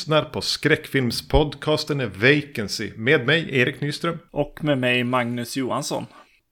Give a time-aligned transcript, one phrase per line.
[0.00, 4.18] Lyssnar på skräckfilmspodcasten Vacancy med mig Erik Nyström.
[4.30, 6.06] Och med mig Magnus Johansson.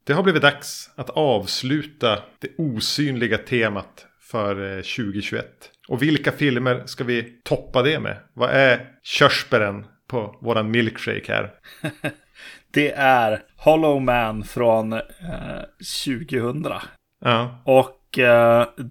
[0.04, 5.44] Det har blivit dags att avsluta det osynliga temat för 2021.
[5.44, 8.16] Eh, Och vilka filmer ska vi toppa det med?
[8.34, 11.50] Vad är körsbären på våran milkshake här?
[12.74, 15.00] det är Hollow Man från eh,
[16.04, 16.66] 2000.
[17.24, 17.62] Ja.
[17.64, 17.97] Och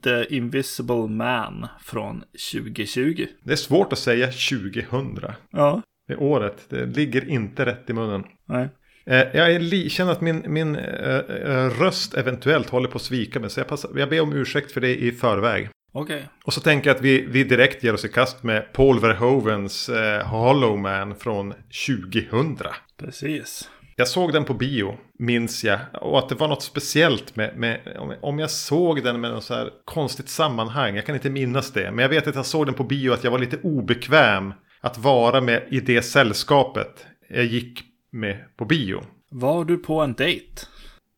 [0.03, 3.27] The Invisible Man från 2020.
[3.43, 5.19] Det är svårt att säga 2000.
[5.51, 5.81] Ja.
[6.07, 6.65] Det året.
[6.69, 8.23] Det ligger inte rätt i munnen.
[8.45, 8.69] Nej.
[9.05, 13.49] Eh, jag känner att min, min uh, röst eventuellt håller på att svika mig.
[13.49, 15.69] Så jag, passar, jag ber om ursäkt för det i förväg.
[15.93, 16.21] Okay.
[16.43, 19.89] Och så tänker jag att vi, vi direkt ger oss i kast med Paul Verhovens
[19.89, 21.53] uh, Hollow Man från
[21.87, 22.57] 2000.
[22.97, 23.69] Precis.
[23.99, 25.79] Jag såg den på bio, minns jag.
[26.01, 29.53] Och att det var något speciellt med, med om jag såg den med något så
[29.53, 30.95] här konstigt sammanhang.
[30.95, 31.91] Jag kan inte minnas det.
[31.91, 34.97] Men jag vet att jag såg den på bio att jag var lite obekväm att
[34.97, 39.03] vara med i det sällskapet jag gick med på bio.
[39.31, 40.61] Var du på en dejt?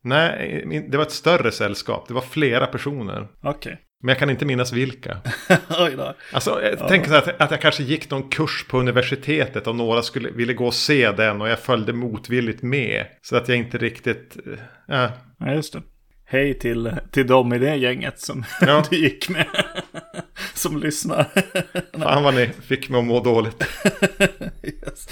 [0.02, 2.08] Nej, det var ett större sällskap.
[2.08, 3.28] Det var flera personer.
[3.40, 3.50] Okej.
[3.50, 3.76] Okay.
[4.02, 5.18] Men jag kan inte minnas vilka.
[5.78, 6.14] Oj då.
[6.32, 6.88] Alltså, jag ja.
[6.88, 10.66] tänker att, att jag kanske gick någon kurs på universitetet och några skulle, ville gå
[10.66, 13.06] och se den och jag följde motvilligt med.
[13.22, 14.36] Så att jag inte riktigt...
[14.88, 15.10] Äh.
[15.38, 15.82] Ja, just det.
[16.24, 18.84] Hej till, till dem i det gänget som ja.
[18.90, 19.46] du gick med.
[20.54, 21.26] som lyssnar.
[21.98, 23.64] Fan vad ni fick mig att må dåligt.
[24.62, 25.08] yes.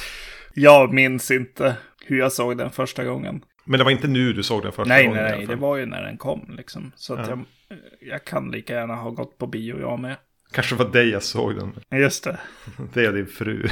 [0.55, 3.43] Jag minns inte hur jag såg den första gången.
[3.69, 5.23] Men det var inte nu du såg den första nej, gången?
[5.23, 6.93] Nej, nej, det var ju när den kom liksom.
[6.97, 7.39] Så att ja.
[7.69, 10.17] jag, jag kan lika gärna ha gått på bio jag med.
[10.53, 12.01] Kanske var dig jag såg den.
[12.01, 12.39] Just det.
[12.95, 13.69] Det är din fru.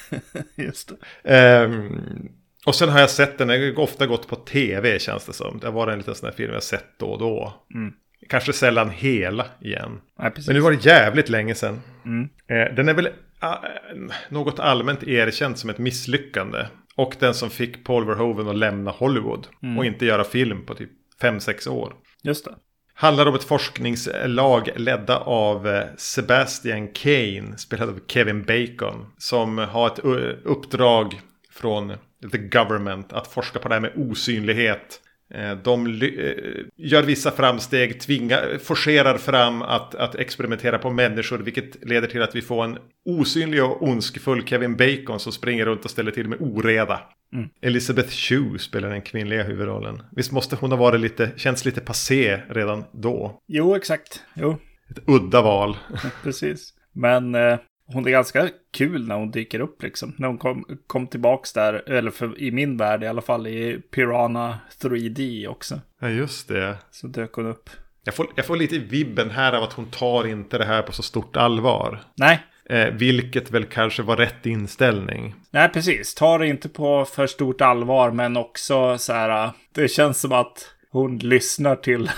[0.54, 1.64] Just det.
[1.64, 2.28] Um,
[2.66, 5.58] och sen har jag sett den, jag har ofta gått på tv känns det som.
[5.58, 7.54] Det var en liten sån här film jag sett då och då.
[7.74, 7.94] Mm.
[8.28, 10.00] Kanske sällan hela igen.
[10.18, 11.80] Nej, Men nu var det jävligt länge sedan.
[12.04, 12.22] Mm.
[12.22, 13.12] Uh, den är väl uh,
[14.28, 16.66] något allmänt erkänt som ett misslyckande.
[16.96, 19.46] Och den som fick Paul Verhoeven att lämna Hollywood.
[19.62, 19.78] Mm.
[19.78, 20.90] Och inte göra film på typ
[21.22, 21.94] 5-6 år.
[22.22, 22.54] Just det.
[22.94, 29.06] Handlar om ett forskningslag ledda av eh, Sebastian Kane, spelad av Kevin Bacon.
[29.18, 29.98] Som har ett
[30.44, 31.20] uppdrag
[31.50, 31.92] från
[32.32, 35.00] the government att forska på det här med osynlighet.
[35.30, 41.38] Eh, de eh, gör vissa framsteg, tvingar, forcerar fram att, att experimentera på människor.
[41.38, 45.84] Vilket leder till att vi får en osynlig och ondskefull Kevin Bacon som springer runt
[45.84, 47.00] och ställer till med oreda.
[47.32, 47.48] Mm.
[47.60, 50.02] Elizabeth Shue spelar den kvinnliga huvudrollen.
[50.12, 53.40] Visst måste hon ha varit lite, känns lite passé redan då?
[53.46, 54.22] Jo, exakt.
[54.34, 54.58] Jo.
[54.90, 55.76] Ett udda val.
[56.22, 56.74] Precis.
[56.92, 60.14] Men eh, hon är ganska kul när hon dyker upp liksom.
[60.18, 63.80] När hon kom, kom tillbaks där, eller för, i min värld i alla fall, i
[63.90, 65.80] Piranha 3D också.
[66.00, 66.76] Ja, just det.
[66.90, 67.70] Så dök hon upp.
[68.04, 70.92] Jag får, jag får lite vibben här av att hon tar inte det här på
[70.92, 72.00] så stort allvar.
[72.16, 72.42] Nej.
[72.70, 75.34] Eh, vilket väl kanske var rätt inställning.
[75.50, 76.14] Nej, precis.
[76.14, 79.50] Tar det inte på för stort allvar, men också så här.
[79.74, 82.10] Det känns som att hon lyssnar till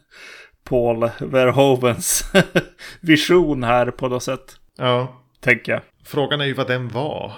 [0.64, 2.32] Paul Verhovens
[3.00, 4.56] vision här på något sätt.
[4.78, 5.14] Ja.
[5.40, 5.80] Tänker jag.
[6.04, 7.32] Frågan är ju vad den var.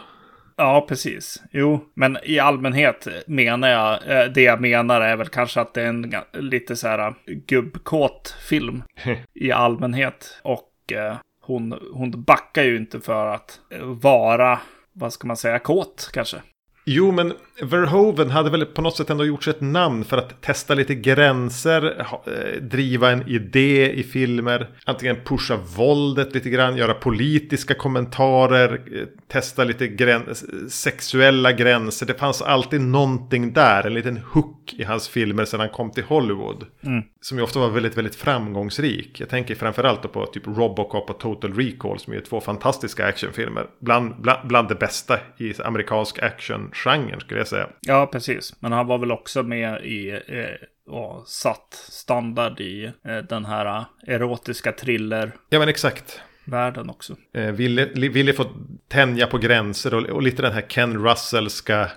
[0.57, 1.43] Ja, precis.
[1.51, 5.83] Jo, men i allmänhet menar jag, eh, det jag menar är väl kanske att det
[5.83, 8.83] är en lite så här gubbkåt film
[9.35, 10.41] i allmänhet.
[10.43, 14.61] Och eh, hon, hon backar ju inte för att vara,
[14.93, 16.37] vad ska man säga, kåt kanske.
[16.85, 17.33] Jo, men
[17.63, 20.95] Verhoeven hade väl på något sätt ändå gjort sig ett namn för att testa lite
[20.95, 28.83] gränser, eh, driva en idé i filmer, antingen pusha våldet lite grann, göra politiska kommentarer,
[28.95, 32.07] eh, testa lite gräns sexuella gränser.
[32.07, 36.05] Det fanns alltid någonting där, en liten hook i hans filmer sedan han kom till
[36.05, 36.65] Hollywood.
[36.83, 37.03] Mm.
[37.23, 39.21] Som ju ofta var väldigt, väldigt framgångsrik.
[39.21, 43.67] Jag tänker framförallt på typ Robocop och Total Recall som är två fantastiska actionfilmer.
[43.81, 47.69] Bland, bland, bland det bästa i amerikansk action-genren skulle jag säga.
[47.81, 48.57] Ja, precis.
[48.61, 53.67] Men han var väl också med i eh, och satt standard i eh, den här
[53.67, 55.33] eh, erotiska thriller.
[55.49, 56.21] Ja, men exakt.
[56.45, 57.17] Världen också.
[57.35, 58.45] Eh, ville, ville få
[58.89, 61.91] tänja på gränser och, och lite den här Ken Russellska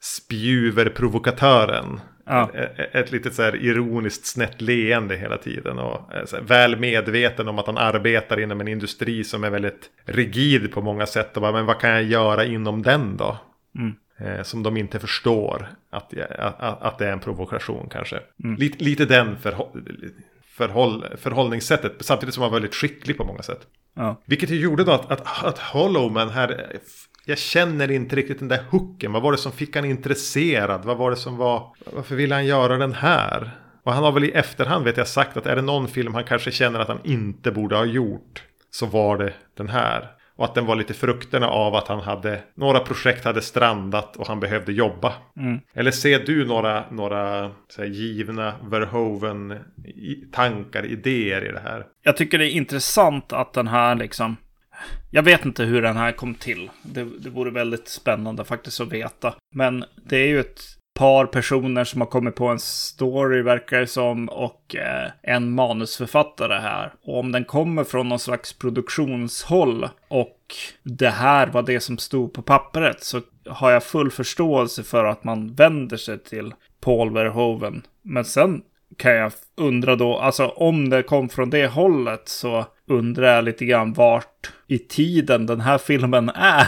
[0.00, 2.00] spjuverprovokatören.
[2.26, 2.50] Ja.
[2.54, 5.78] Ett, ett litet så här ironiskt snett leende hela tiden.
[5.78, 9.90] Och eh, här, väl medveten om att han arbetar inom en industri som är väldigt
[10.04, 11.36] rigid på många sätt.
[11.36, 13.38] Och bara, men vad kan jag göra inom den då?
[13.78, 13.94] Mm.
[14.18, 18.20] Eh, som de inte förstår att, att, att det är en provokation kanske.
[18.44, 18.56] Mm.
[18.56, 19.84] Lite, lite den förhåll,
[20.46, 21.92] förhåll, förhållningssättet.
[22.00, 23.60] Samtidigt som han var väldigt skicklig på många sätt.
[23.94, 24.22] Ja.
[24.24, 26.76] Vilket ju gjorde då att, att, att Hollowman här.
[27.26, 29.12] Jag känner inte riktigt den där hooken.
[29.12, 30.84] Vad var det som fick han intresserad?
[30.84, 31.76] Vad var det som var.
[31.92, 33.50] Varför ville han göra den här?
[33.82, 36.24] Och han har väl i efterhand vet jag sagt att är det någon film han
[36.24, 38.42] kanske känner att han inte borde ha gjort.
[38.70, 40.10] Så var det den här.
[40.36, 44.26] Och att den var lite frukterna av att han hade några projekt hade strandat och
[44.26, 45.12] han behövde jobba.
[45.36, 45.60] Mm.
[45.74, 51.86] Eller ser du några, några här, givna Verhoeven-tankar, idéer i det här?
[52.02, 54.36] Jag tycker det är intressant att den här liksom...
[55.10, 56.70] Jag vet inte hur den här kom till.
[56.82, 59.34] Det, det vore väldigt spännande faktiskt att veta.
[59.54, 60.60] Men det är ju ett
[60.94, 66.54] par personer som har kommit på en story verkar det som och eh, en manusförfattare
[66.54, 66.92] här.
[67.02, 70.38] Och om den kommer från någon slags produktionshåll och
[70.82, 75.24] det här var det som stod på pappret så har jag full förståelse för att
[75.24, 77.86] man vänder sig till Paul Verhoeven.
[78.02, 78.62] Men sen
[78.96, 83.64] kan jag undra då, alltså om det kom från det hållet så undrar jag lite
[83.64, 86.66] grann vart i tiden den här filmen är.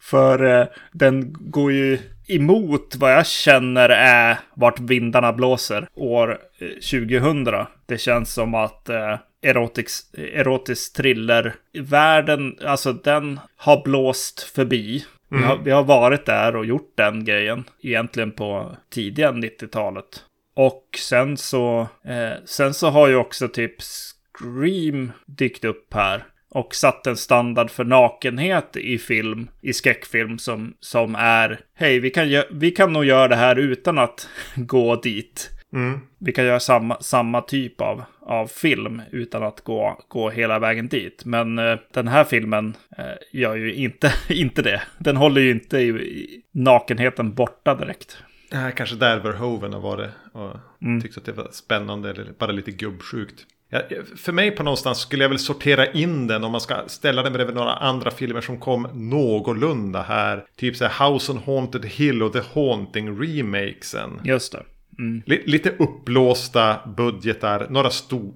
[0.00, 6.68] För eh, den går ju emot vad jag känner är vart vindarna blåser år eh,
[6.68, 7.66] 2000.
[7.86, 15.04] Det känns som att eh, erotisk, erotisk thriller-världen, alltså den har blåst förbi.
[15.28, 20.24] Vi, har, vi har varit där och gjort den grejen egentligen på tidiga 90-talet.
[20.54, 23.74] Och sen så, eh, sen så har ju också typ
[24.40, 26.24] Scream dykt upp här.
[26.52, 32.10] Och satt en standard för nakenhet i film, i skräckfilm som, som är Hej, vi
[32.10, 35.50] kan, vi kan nog göra det här utan att gå dit.
[35.72, 36.00] Mm.
[36.18, 40.88] Vi kan göra samma, samma typ av, av film utan att gå, gå hela vägen
[40.88, 41.24] dit.
[41.24, 44.82] Men eh, den här filmen eh, gör ju inte, inte det.
[44.98, 48.16] Den håller ju inte i, i nakenheten borta direkt.
[48.50, 51.00] Det här kanske där Verhoeven har varit och Mm.
[51.00, 53.46] tyckt att det var spännande eller bara lite gubbsjukt.
[53.72, 53.82] Ja,
[54.16, 57.32] för mig på någonstans skulle jag väl sortera in den om man ska ställa den
[57.32, 60.44] bredvid några andra filmer som kom någorlunda här.
[60.56, 64.20] Typ så här House on Haunted Hill och The Haunting remakesen.
[64.24, 64.62] Just det.
[64.98, 65.22] Mm.
[65.26, 67.90] Li- lite uppblåsta budgetar, några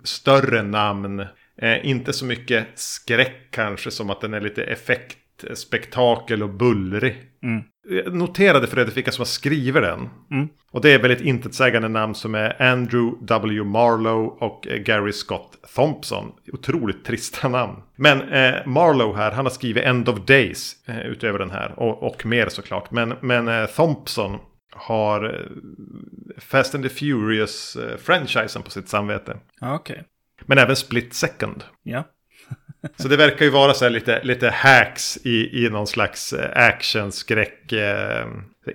[0.05, 1.21] större namn.
[1.63, 7.23] Eh, inte så mycket skräck kanske som att den är lite effekt, spektakel och bullrig.
[7.43, 7.63] Mm.
[7.89, 10.09] Jag noterade för övrigt vilka som har skrivit den.
[10.31, 10.49] Mm.
[10.71, 13.65] Och det är väldigt intetsägande namn som är Andrew W.
[13.65, 16.33] Marlowe och eh, Gary Scott Thompson.
[16.53, 17.83] Otroligt trista namn.
[17.97, 21.75] Men eh, Marlowe här, han har skrivit End of Days eh, utöver den här.
[21.77, 22.91] Och, och mer såklart.
[22.91, 24.39] Men, men eh, Thompson
[24.73, 25.41] har eh,
[26.39, 29.37] Fast and the Furious-franchisen på sitt samvete.
[29.61, 30.03] Okej.
[30.47, 31.65] Men även Split Second.
[31.83, 32.05] Ja.
[32.97, 36.67] Så det verkar ju vara så här lite, lite hacks i, i någon slags eh,
[36.69, 38.27] action, skräck, eh,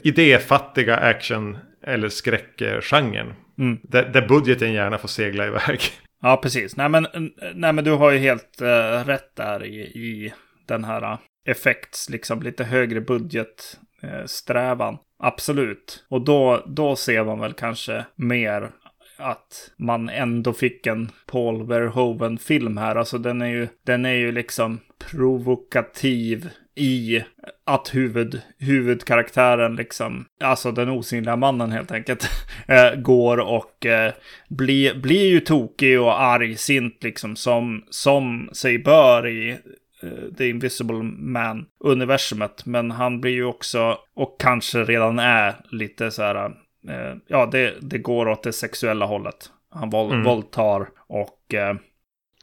[0.04, 3.34] idéfattiga action eller skräckgenren.
[3.60, 3.80] Mm.
[3.84, 5.80] Där, där budgeten gärna får segla iväg.
[6.22, 6.76] Ja, precis.
[6.76, 7.08] Nej men,
[7.54, 10.34] nej, men du har ju helt eh, rätt där i, i
[10.68, 14.94] den här uh, effekts, liksom lite högre budget eh.
[15.24, 16.06] Absolut.
[16.10, 18.72] Och då, då ser man väl kanske mer
[19.20, 22.96] att man ändå fick en Paul Verhoeven-film här.
[22.96, 24.80] Alltså den är ju, den är ju liksom
[25.12, 27.24] provokativ i
[27.66, 32.30] att huvud, huvudkaraktären, liksom, alltså den osynliga mannen helt enkelt,
[32.68, 34.14] eh, går och eh,
[34.50, 39.50] blir, blir ju tokig och argsint liksom som, som sig bör i
[40.04, 42.66] eh, The Invisible Man-universumet.
[42.66, 46.52] Men han blir ju också, och kanske redan är, lite så här,
[46.88, 49.52] eh, ja, det, det går åt det sexuella hållet.
[49.72, 50.24] Han våld, Mm.
[50.26, 51.76] våldtar och eh,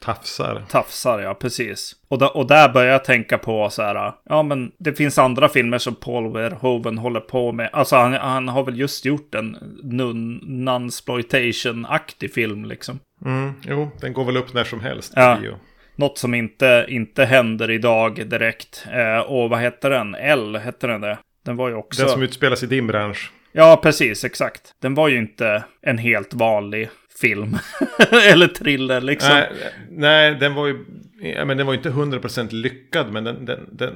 [0.01, 0.63] Tafsar.
[0.69, 1.95] Tafsar, ja precis.
[2.07, 5.49] Och, da, och där börjar jag tänka på så här, ja men det finns andra
[5.49, 7.69] filmer som Paul Verhoeven håller på med.
[7.73, 12.99] Alltså han, han har väl just gjort en nun- nunsploitation-aktig film liksom.
[13.25, 15.13] Mm, jo, den går väl upp när som helst.
[15.15, 15.37] Ja.
[15.41, 15.55] bio.
[15.95, 18.85] Något som inte, inte händer idag direkt.
[18.93, 20.15] Eh, och vad heter den?
[20.15, 21.17] L, hette den det?
[21.45, 22.01] Den var ju också...
[22.01, 23.31] Den som utspelas i din bransch.
[23.57, 24.75] Ja, precis, exakt.
[24.81, 26.89] Den var ju inte en helt vanlig
[27.21, 27.57] film.
[28.31, 29.29] Eller thriller liksom.
[29.29, 29.49] Nej,
[29.89, 30.85] nej, den var ju
[31.21, 33.13] ja, men den var ju inte 100% lyckad.
[33.13, 33.93] Men den, den, den,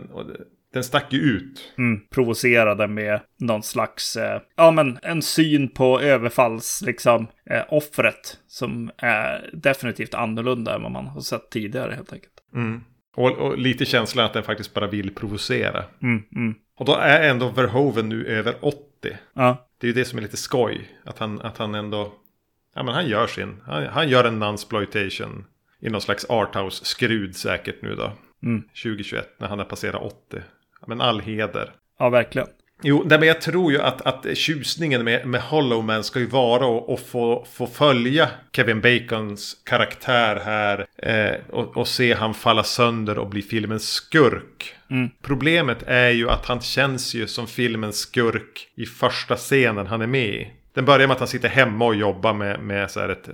[0.73, 1.73] den stack ju ut.
[1.77, 8.37] mm, provocerade med någon slags, eh, ja men en syn på överfalls, liksom, eh, offret
[8.47, 12.33] som är definitivt annorlunda än vad man har sett tidigare helt enkelt.
[12.55, 12.81] Mm.
[13.15, 15.83] Och, och lite känslan att den faktiskt bara vill provocera.
[16.01, 16.55] Mm, mm.
[16.79, 18.90] Och då är ändå Verhoeven nu över 80.
[19.33, 20.89] Ja, Det är ju det som är lite skoj.
[21.03, 22.13] Att han, att han ändå...
[22.75, 23.61] Ja men han gör sin.
[23.65, 25.45] Han, han gör en nunsploitation.
[25.79, 26.85] I någon slags arthouse.
[26.85, 28.11] Skrud säkert nu då.
[28.43, 28.61] Mm.
[28.61, 30.15] 2021 när han har passerat 80.
[30.81, 31.71] Ja, men all heder.
[31.99, 32.47] ja verkligen.
[32.83, 36.25] Jo, nej, men jag tror ju att, att tjusningen med, med Hollow Man ska ju
[36.25, 40.85] vara att få, få följa Kevin Bacons karaktär här.
[40.97, 44.75] Eh, och, och se han falla sönder och bli filmens skurk.
[44.91, 45.09] Mm.
[45.21, 50.07] Problemet är ju att han känns ju som filmens skurk i första scenen han är
[50.07, 50.51] med i.
[50.73, 53.29] Den börjar med att han sitter hemma och jobbar med, med så ett,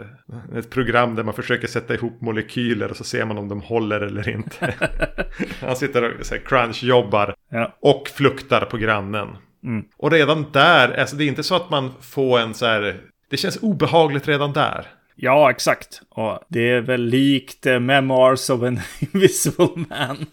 [0.55, 4.01] ett program där man försöker sätta ihop molekyler och så ser man om de håller
[4.01, 4.73] eller inte.
[5.61, 7.77] han sitter och så här, crunch-jobbar Ja.
[7.79, 9.37] och fluktar på grannen.
[9.63, 9.85] Mm.
[9.97, 13.37] Och redan där, alltså det är inte så att man får en så här, det
[13.37, 14.87] känns obehagligt redan där.
[15.19, 16.01] Ja, exakt.
[16.09, 20.25] Och det är väl likt eh, Memoirs of an Invisible Man.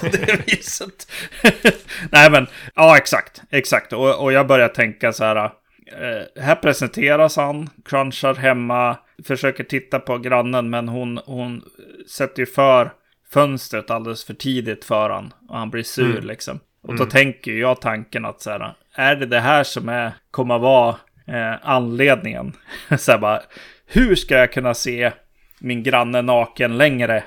[0.00, 1.10] På det viset.
[2.10, 3.42] Nej, men ja, exakt.
[3.50, 3.92] Exakt.
[3.92, 5.36] Och, och jag börjar tänka så här.
[5.36, 11.62] Eh, här presenteras han, crunchar hemma, försöker titta på grannen, men hon, hon
[12.08, 12.92] sätter ju för
[13.32, 15.32] fönstret alldeles för tidigt för han.
[15.48, 16.26] Och han blir sur Mm.
[16.26, 16.60] liksom.
[16.82, 20.58] Och då tänker jag tanken att så här, är det det här som är, kommer
[20.58, 22.52] vara eh, anledningen?
[22.98, 23.42] så här bara,
[23.88, 25.12] hur ska jag kunna se
[25.60, 27.24] min granne naken längre?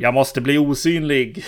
[0.00, 1.44] Jag måste bli osynlig.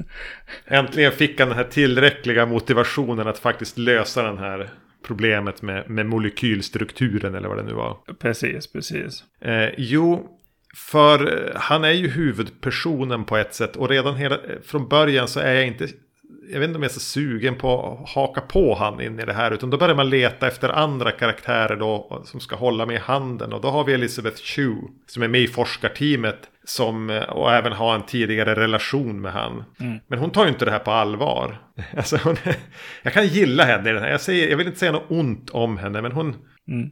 [0.66, 4.70] Äntligen fick han den här tillräckliga motivationen att faktiskt lösa den här
[5.06, 7.98] problemet med, med molekylstrukturen eller vad det nu var.
[8.18, 9.24] precis, precis.
[9.40, 10.28] Eh, jo,
[10.76, 15.40] för han är ju huvudpersonen på ett sätt och redan hela, eh, från början så
[15.40, 15.88] är jag inte
[16.52, 19.24] jag vet inte om jag är så sugen på att haka på han in i
[19.24, 19.50] det här.
[19.50, 23.52] Utan då börjar man leta efter andra karaktärer då som ska hålla med i handen.
[23.52, 26.38] Och då har vi Elizabeth Shue som är med i forskarteamet.
[26.64, 29.64] Som, och även har en tidigare relation med han.
[30.06, 31.58] Men hon tar ju inte det här på allvar.
[31.96, 32.36] Alltså hon,
[33.02, 34.10] jag kan gilla henne i den här.
[34.10, 36.02] Jag, säger, jag vill inte säga något ont om henne.
[36.02, 36.34] Men hon,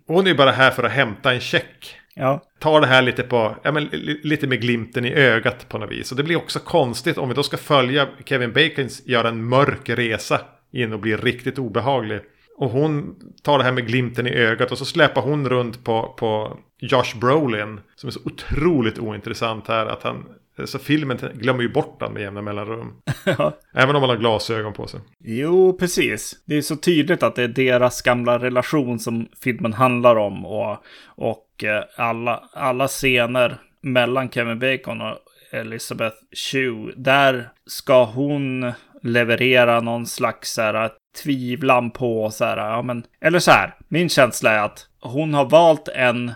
[0.07, 3.23] hon är ju bara här för att hämta en check Ja, tar det här lite
[3.23, 3.85] på, ja men
[4.23, 6.11] lite med glimten i ögat på något vis.
[6.11, 9.89] Och det blir också konstigt om vi då ska följa Kevin Bacons göra en mörk
[9.89, 10.41] resa
[10.73, 12.21] in och bli riktigt obehaglig.
[12.57, 16.15] Och hon tar det här med glimten i ögat och så släpar hon runt på,
[16.19, 17.81] på Josh Brolin.
[17.97, 20.27] Som är så otroligt ointressant här att han,
[20.65, 22.93] så filmen glömmer ju bort honom med jämna mellanrum.
[23.25, 23.59] ja.
[23.75, 25.01] Även om han har glasögon på sig.
[25.25, 26.43] Jo, precis.
[26.45, 30.47] Det är så tydligt att det är deras gamla relation som filmen handlar om.
[30.47, 35.19] Och, och eh, alla, alla scener mellan Kevin Bacon och
[35.53, 36.93] Elizabeth Shue.
[36.97, 40.91] Där ska hon leverera någon slags så här,
[41.23, 45.45] tvivlan på så här, ja men, eller så här, min känsla är att hon har
[45.45, 46.33] valt en,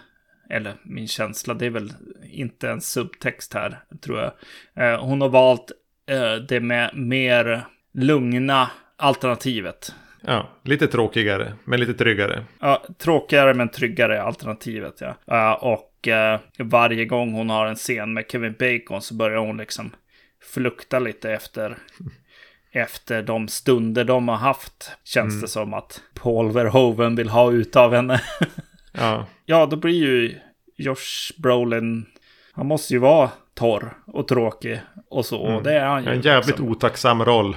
[0.50, 1.92] eller min känsla, det är väl
[2.32, 4.32] inte en subtext här, tror jag.
[4.74, 5.72] Eh, hon har valt
[6.10, 9.94] eh, det med mer lugna alternativet.
[10.20, 12.44] Ja, lite tråkigare, men lite tryggare.
[12.60, 15.14] Ja, tråkigare men tryggare alternativet, ja.
[15.24, 19.56] Ja, och eh, varje gång hon har en scen med Kevin Bacon så börjar hon
[19.56, 19.90] liksom
[20.42, 21.76] flukta lite efter,
[22.72, 24.96] efter de stunder de har haft.
[25.04, 28.22] Känns det som att Paul Verhoeven vill ha ut av henne.
[28.98, 30.38] Ja, ja, då blir ju
[30.76, 32.06] Josh Brolin,
[32.52, 35.38] han måste ju vara torr och tråkig och så.
[35.38, 36.10] Och det är han ju.
[36.10, 36.68] en jävligt liksom.
[36.68, 37.56] otacksam roll.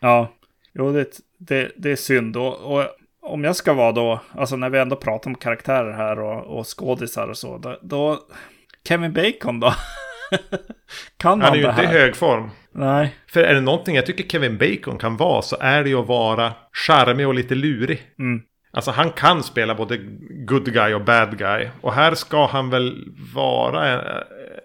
[0.00, 0.32] Ja,
[0.72, 2.36] jo det, det, det är synd.
[2.36, 2.86] Och, och
[3.22, 6.78] om jag ska vara då, alltså när vi ändå pratar om karaktärer här och, och
[6.78, 8.18] skådisar och så, då, då
[8.88, 9.74] Kevin Bacon då?
[11.16, 12.50] kan Han är han ju det inte i hög form.
[12.72, 13.16] Nej.
[13.26, 16.06] För är det någonting jag tycker Kevin Bacon kan vara så är det ju att
[16.06, 18.02] vara charmig och lite lurig.
[18.18, 18.42] Mm.
[18.74, 19.96] Alltså han kan spela både
[20.46, 21.68] good guy och bad guy.
[21.80, 23.04] Och här ska han väl
[23.34, 23.92] vara...
[23.92, 24.16] eh,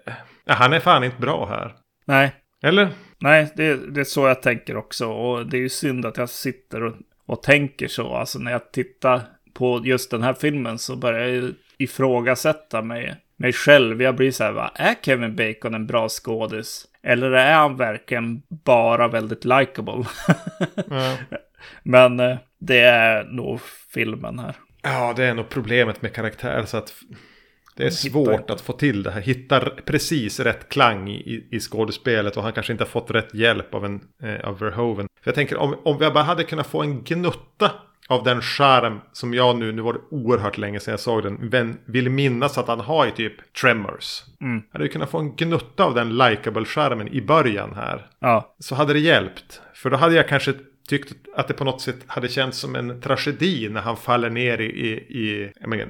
[0.06, 0.14] eh,
[0.46, 1.74] han är fan inte bra här.
[2.06, 2.88] Nej, Eller?
[3.18, 5.06] nej det, det är så jag tänker också.
[5.06, 6.94] Och det är ju synd att jag sitter och,
[7.26, 8.14] och tänker så.
[8.14, 9.20] Alltså när jag tittar
[9.54, 14.02] på just den här filmen så börjar jag ju ifrågasätta mig, mig själv.
[14.02, 16.86] Jag blir så här, va, är Kevin Bacon en bra skådis?
[17.02, 20.04] Eller är han verkligen bara väldigt likable?
[20.90, 21.16] Ja.
[21.82, 23.60] Men eh, det är nog
[23.94, 24.54] filmen här.
[24.82, 26.64] ja, det är nog problemet med karaktär.
[26.66, 26.92] Så att
[27.76, 29.20] det är svårt att få till det här.
[29.20, 32.36] Hitta precis rätt klang i, i skådespelet.
[32.36, 35.08] Och han kanske inte har fått rätt hjälp av, en, eh, av Verhoeven.
[35.22, 37.70] För jag tänker om, om vi bara hade kunnat få en gnutta
[38.08, 41.34] av den charm som jag nu, nu var det oerhört länge sedan jag såg den,
[41.34, 44.22] men vill minnas att han har i typ Tremors.
[44.40, 44.62] Mm.
[44.72, 48.06] Hade vi kunnat få en gnutta av den likable charmen i början här.
[48.18, 49.62] Ja, Så hade det hjälpt.
[49.74, 50.54] För då hade jag kanske
[50.90, 54.60] tyckt att det på något sätt hade känts som en tragedi när han faller ner
[54.60, 55.86] i, i, i menar,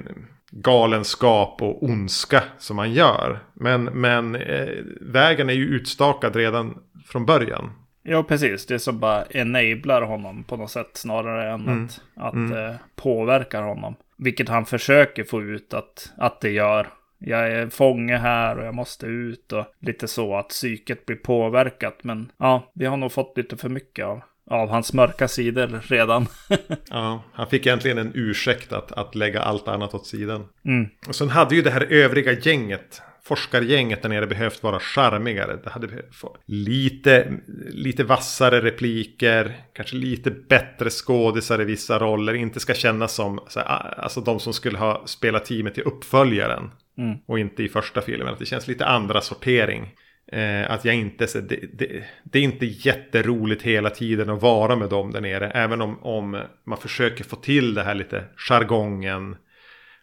[0.51, 3.39] galenskap och ondska som han gör.
[3.53, 4.69] Men, men eh,
[5.01, 7.71] vägen är ju utstakad redan från början.
[8.03, 8.65] ja precis.
[8.65, 11.85] Det som bara enablar honom på något sätt snarare än Mm.
[11.85, 13.95] att, att eh, påverkar honom.
[14.17, 16.87] Vilket han försöker få ut att, att det gör.
[17.19, 22.03] Jag är fånge här och jag måste ut och lite så att psyket blir påverkat.
[22.03, 26.27] Men ja, vi har nog fått lite för mycket av, av hans mörka sidor redan.
[26.89, 30.45] Ja, han fick egentligen en ursäkt att, att lägga allt annat åt sidan.
[30.65, 30.89] mm.
[31.07, 35.59] Och sen hade ju det här övriga gänget, forskargänget där nere behövt vara charmigare.
[35.63, 37.33] Det hade behövt få lite,
[37.69, 42.33] lite vassare repliker, kanske lite bättre skådisar i vissa roller.
[42.33, 46.71] Inte ska kännas som här, alltså de som skulle ha spelat teamet i uppföljaren.
[46.97, 47.17] Mm.
[47.27, 48.33] Och inte i första filmen.
[48.33, 49.89] Att det känns lite andra sortering.
[50.31, 54.75] Eh, att jag inte, så det, det, det, är inte jätteroligt hela tiden att vara
[54.75, 55.49] med dem där nere.
[55.49, 59.35] Även om, om man försöker få till det här lite jargongen,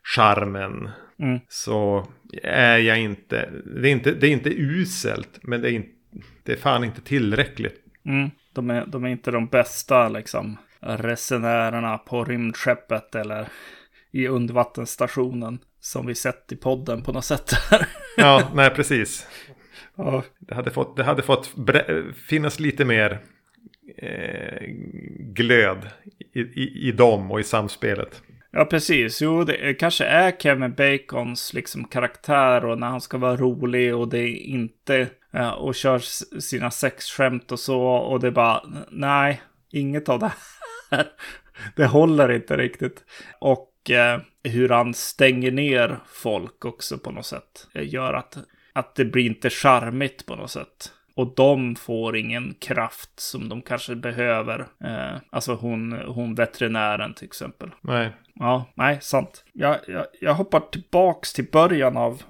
[0.03, 0.91] charmen.
[1.19, 1.41] Mm.
[1.49, 2.07] Så
[2.43, 3.51] är jag inte,
[3.83, 5.39] det är inte, det är inte uselt.
[5.43, 5.91] Men det är, inte,
[6.45, 7.85] det är fan inte tillräckligt.
[8.07, 8.31] Mm.
[8.55, 13.49] De, är, de är inte de bästa liksom resenärerna på rymdskeppet eller
[14.11, 17.51] i undervattensstationen som vi sett i podden på något sätt.
[18.17, 19.27] ja, nej precis.
[19.99, 20.25] Ja.
[20.39, 21.55] Det hade fått, det hade fått
[22.29, 23.19] finnas lite mer
[23.97, 24.67] eh,
[25.19, 25.89] glöd
[26.35, 28.23] i, i, i dem och i samspelet.
[28.51, 29.23] Ja, precis.
[29.23, 34.09] Jo, det kanske är Kevin Bacons liksom karaktär och när han ska vara rolig och
[34.09, 35.99] det är inte eh, och kör
[36.41, 40.33] sina sexskämt och så och det är bara nej, inget av det
[40.91, 41.07] här.
[41.77, 43.05] det håller inte riktigt.
[43.39, 48.39] Och eh, hur han stänger ner folk också på något sätt eh, gör att
[48.73, 50.93] att det blir inte charmigt på något sätt.
[51.15, 54.61] Och de får ingen kraft som de kanske behöver.
[54.85, 57.71] Eh, alltså hon, hon veterinären till exempel.
[57.81, 58.11] Nej.
[58.35, 59.45] Ja, nej, sant.
[59.53, 62.23] Jag, jag, jag hoppar tillbaks till början av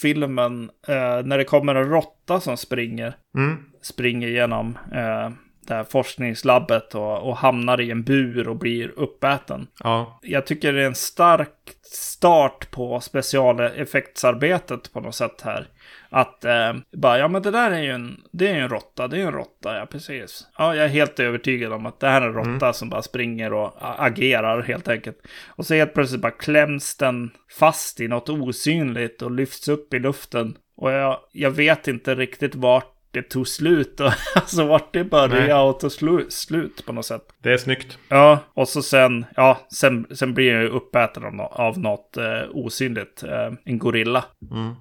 [0.00, 0.70] filmen.
[0.88, 3.16] Eh, när det kommer en råtta som springer.
[3.36, 3.56] Mm.
[3.82, 5.30] Springer genom eh,
[5.66, 9.66] det här forskningslabbet och, och, hamnar i en bur och blir uppäten.
[9.84, 10.18] Ja.
[10.22, 15.68] Jag tycker det är en stark start på specialeffektsarbetet på något sätt här.
[16.16, 19.16] Att eh, bara, ja men det där är ju en, det är en råtta, det
[19.16, 20.46] är ju en råtta, ja precis.
[20.58, 22.72] Ja, jag är helt övertygad om att det här är en råtta mm.
[22.72, 25.18] som bara springer och agerar helt enkelt.
[25.46, 29.98] Och så helt plötsligt bara kläms den fast i något osynligt och lyfts upp i
[29.98, 30.56] luften.
[30.76, 34.00] Och jag, jag vet inte riktigt vart det tog slut.
[34.00, 37.22] Och, alltså vart det började och tog slu slut på något sätt.
[37.42, 37.98] Det är snyggt.
[38.08, 42.42] Ja, och så sen, ja, sen, sen blir jag ju uppäten av, av något eh,
[42.50, 43.22] osynligt.
[43.22, 44.24] Eh, en gorilla.
[44.50, 44.74] Mm.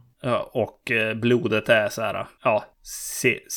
[0.52, 2.66] Och eh, blodet är så här, ja,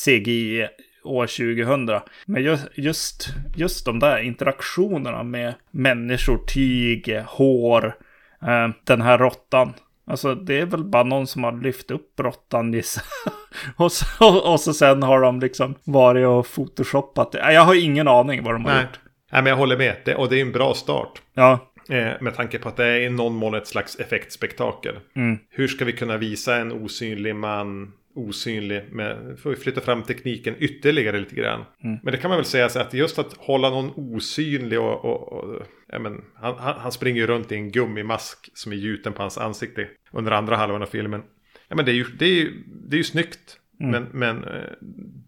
[0.05, 0.67] CGI
[1.03, 1.99] år 2000.
[2.25, 7.95] Men just, just, just de där interaktionerna med människor, tyg, hår,
[8.41, 9.73] eh, den här råttan.
[10.07, 13.03] Alltså det är väl bara någon som har lyft upp råttan gissar
[13.75, 17.53] och, så, och så sen har de liksom varit och photoshoppat det.
[17.53, 18.81] Jag har ingen aning vad de har Nej.
[18.81, 18.99] gjort.
[19.31, 19.95] Nej, men jag håller med.
[20.05, 21.21] Det, och det är en bra start.
[21.33, 21.68] Ja.
[21.89, 24.99] Eh, med tanke på att det är i någon mån ett slags effektspektakel.
[25.15, 25.39] Mm.
[25.49, 30.55] Hur ska vi kunna visa en osynlig man osynlig med, får vi flytta fram tekniken
[30.59, 31.65] ytterligare lite grann.
[31.83, 31.99] Mm.
[32.03, 35.33] Men det kan man väl säga så att just att hålla någon osynlig och, och,
[35.33, 39.21] och ja, men, han, han, springer ju runt i en gummimask som är gjuten på
[39.21, 41.21] hans ansikte under andra halvan av filmen.
[41.67, 43.58] Ja men det är ju, det är ju, det är ju snyggt.
[43.83, 43.91] Mm.
[43.91, 44.71] Men, men eh,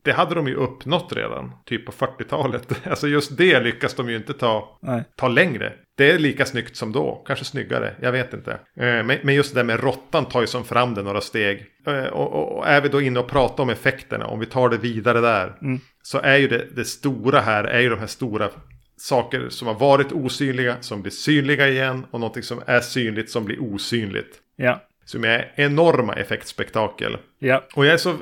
[0.03, 2.67] det hade de ju uppnått redan, typ på 40-talet.
[2.89, 4.79] Alltså just det lyckas de ju inte ta,
[5.15, 5.73] ta längre.
[5.97, 8.51] Det är lika snyggt som då, kanske snyggare, jag vet inte.
[8.51, 11.65] Eh, men just det där med råttan tar ju som fram det några steg.
[11.87, 15.21] Eh, och, är vi då inne och pratar om effekterna, om vi tar det vidare
[15.21, 15.57] där.
[15.61, 15.79] Mm.
[16.03, 18.49] Så är ju det, det stora här, är ju de här stora
[18.97, 22.05] saker som har varit osynliga, som blir synliga igen.
[22.11, 24.39] Och någonting som är synligt som blir osynligt.
[24.55, 24.81] Ja.
[25.11, 27.17] Som är enorma effektspektakel.
[27.39, 27.63] Ja.
[27.73, 28.17] Och jag, är så,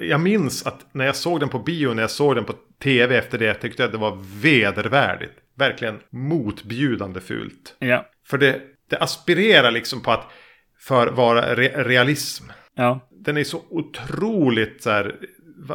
[0.00, 3.18] jag minns att när jag såg den på bio, när jag såg den på tv
[3.18, 5.32] efter det, tyckte jag att det var vedervärdigt.
[5.54, 7.76] Verkligen motbjudande fult.
[7.78, 8.06] Ja.
[8.26, 10.30] För det, det aspirerar liksom på att
[10.78, 12.44] för vara re, realism.
[12.74, 13.08] Ja.
[13.10, 15.16] Den är så otroligt så här,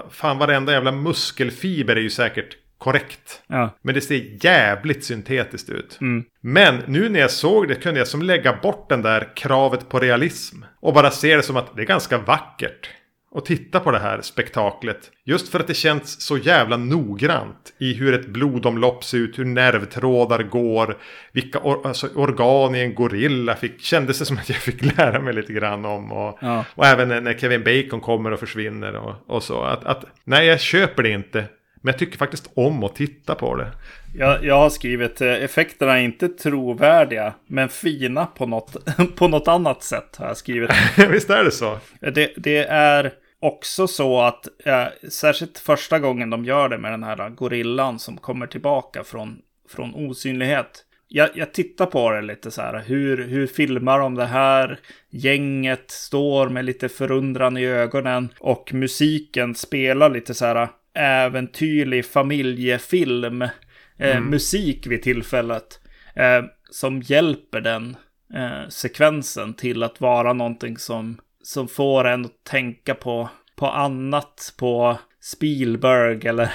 [0.09, 3.43] fan varenda jävla muskelfiber är ju säkert korrekt.
[3.47, 3.77] Ja.
[3.81, 5.97] Men det ser jävligt syntetiskt ut.
[6.01, 6.23] Mm.
[6.41, 9.99] Men nu när jag såg det kunde jag som lägga bort den där kravet på
[9.99, 10.57] realism.
[10.81, 12.89] Och bara se det som att det är ganska vackert.
[13.31, 15.11] Och titta på det här spektaklet.
[15.25, 19.45] Just för att det känns så jävla noggrant i hur ett blodomlopp ser ut, hur
[19.45, 20.97] nervtrådar går,
[21.31, 25.19] vilka or alltså organ i en gorilla fick, kändes det som att jag fick lära
[25.19, 26.11] mig lite grann om.
[26.11, 26.65] Och, ja.
[26.75, 29.61] och även när Kevin Bacon kommer och försvinner och, och så.
[29.61, 31.45] Att, att, nej, jag köper det inte.
[31.83, 33.71] Men jag tycker faktiskt om att titta på det.
[34.15, 38.77] Jag, jag har skrivit eh, effekterna är inte trovärdiga, men fina på något,
[39.15, 40.15] på något annat sätt.
[40.15, 40.69] har jag skrivit.
[41.09, 41.77] Visst är det så?
[41.99, 47.03] Det, det är också så att, eh, särskilt första gången de gör det med den
[47.03, 49.37] här gorillan som kommer tillbaka från,
[49.69, 50.85] från osynlighet.
[51.07, 54.79] Jag, jag tittar på det lite så här, hur, hur filmar de det här?
[55.09, 63.41] Gänget står med lite förundran i ögonen och musiken spelar lite så här äventyrlig familjefilm.
[63.41, 63.51] Eh,
[64.17, 64.29] mm.
[64.29, 65.79] musik vid tillfället.
[66.15, 67.95] Eh, som hjälper den
[68.33, 74.53] eh, sekvensen till att vara någonting som, som får en att tänka på, på annat,
[74.57, 76.53] på Spielberg eller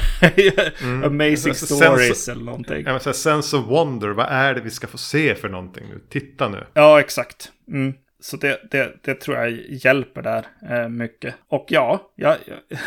[0.82, 1.04] mm.
[1.04, 2.82] Amazing Stories så, eller någonting.
[2.86, 5.88] Ja, men så sense of wonder, vad är det vi ska få se för någonting
[5.88, 6.00] nu?
[6.08, 6.66] Titta nu.
[6.74, 7.52] Ja, exakt.
[7.68, 7.94] Mm.
[8.20, 11.34] Så det, det, det, tror jag hjälper där eh, mycket.
[11.48, 12.78] Och ja, jag, jag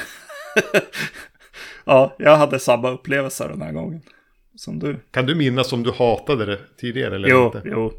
[1.85, 4.01] ja, jag hade samma upplevelse den här gången
[4.55, 4.99] som du.
[5.11, 7.61] Kan du minnas om du hatade det tidigare eller jo, inte?
[7.65, 7.93] Jo,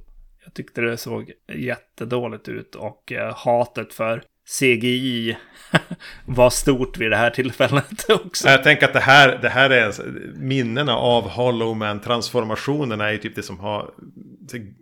[0.44, 4.22] jag tyckte det såg jättedåligt ut och eh, hatet för
[4.59, 5.37] CGI
[6.27, 8.48] var stort vid det här tillfället också.
[8.48, 9.92] Jag tänker att det här, det här är
[10.37, 13.90] minnena av Hollow Man-transformationerna är ju typ det som har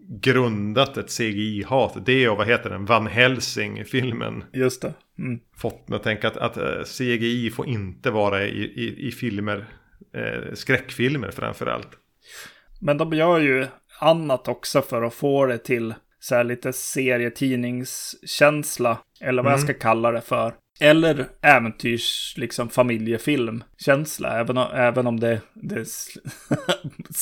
[0.08, 2.06] grundat ett CGI-hat.
[2.06, 2.84] Det och vad heter den?
[2.84, 4.44] Van Helsing-filmen.
[4.52, 4.94] Just det.
[5.18, 5.40] Mm.
[5.56, 9.66] Fått mig att tänka att, att eh, CGI får inte vara i, i, i filmer,
[10.14, 11.88] eh, skräckfilmer framförallt.
[12.80, 13.66] Men de gör ju
[14.00, 18.98] annat också för att få det till så här lite serietidningskänsla.
[19.20, 19.60] Eller vad mm.
[19.60, 20.54] jag ska kalla det för.
[20.80, 24.40] Eller äventyrs, liksom familjefilmkänsla.
[24.40, 25.88] Även, även om det, det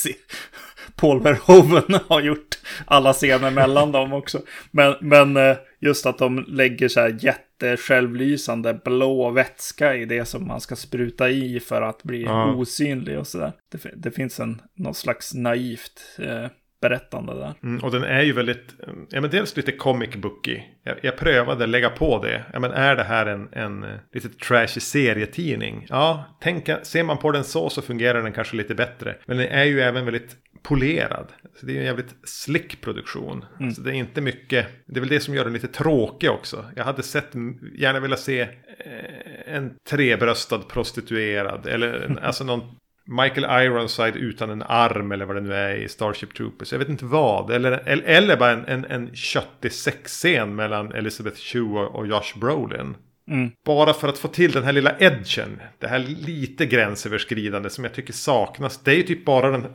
[0.99, 4.41] Paul Verhoeven har gjort alla scener mellan dem också.
[4.71, 10.47] Men, men eh, just att de lägger så här jättesjälvlysande blå vätska i det som
[10.47, 12.55] man ska spruta i för att bli ja.
[12.55, 13.53] osynlig och sådär.
[13.73, 16.47] Det, det finns en någon slags naivt eh,
[16.81, 17.55] berättande där.
[17.63, 18.75] Mm, och den är ju väldigt,
[19.11, 20.61] ja men dels lite comic booky.
[20.83, 22.45] Jag, jag prövade lägga på det.
[22.53, 25.87] Ja men är det här en, en lite trashy serietidning?
[25.89, 29.17] Ja, tänk, ser man på den så så fungerar den kanske lite bättre.
[29.27, 30.37] Men den är ju även väldigt
[30.69, 31.27] polerad.
[31.61, 33.45] Så det är en jävligt slick produktion.
[33.61, 33.73] Mm.
[33.73, 36.65] Så det är inte mycket, det är väl det som gör den lite tråkig också.
[36.77, 37.31] Jag hade sett,
[37.79, 41.67] gärna velat se eh, en trebröstad prostituerad.
[41.67, 42.61] Eller en, alltså någon
[43.05, 46.73] Michael Ironside utan en arm eller vad det nu är i Starship Troopers.
[46.73, 47.51] Jag vet inte vad.
[47.51, 52.95] Eller, eller, eller bara en, en, en köttig sexscen mellan Elizabeth Shue och Josh Brolin.
[53.29, 53.51] Mm.
[53.65, 55.61] Bara för att få till den här lilla edgen.
[55.79, 58.83] Det här lite gränsöverskridande som jag tycker saknas.
[58.83, 59.67] Det är ju typ bara den,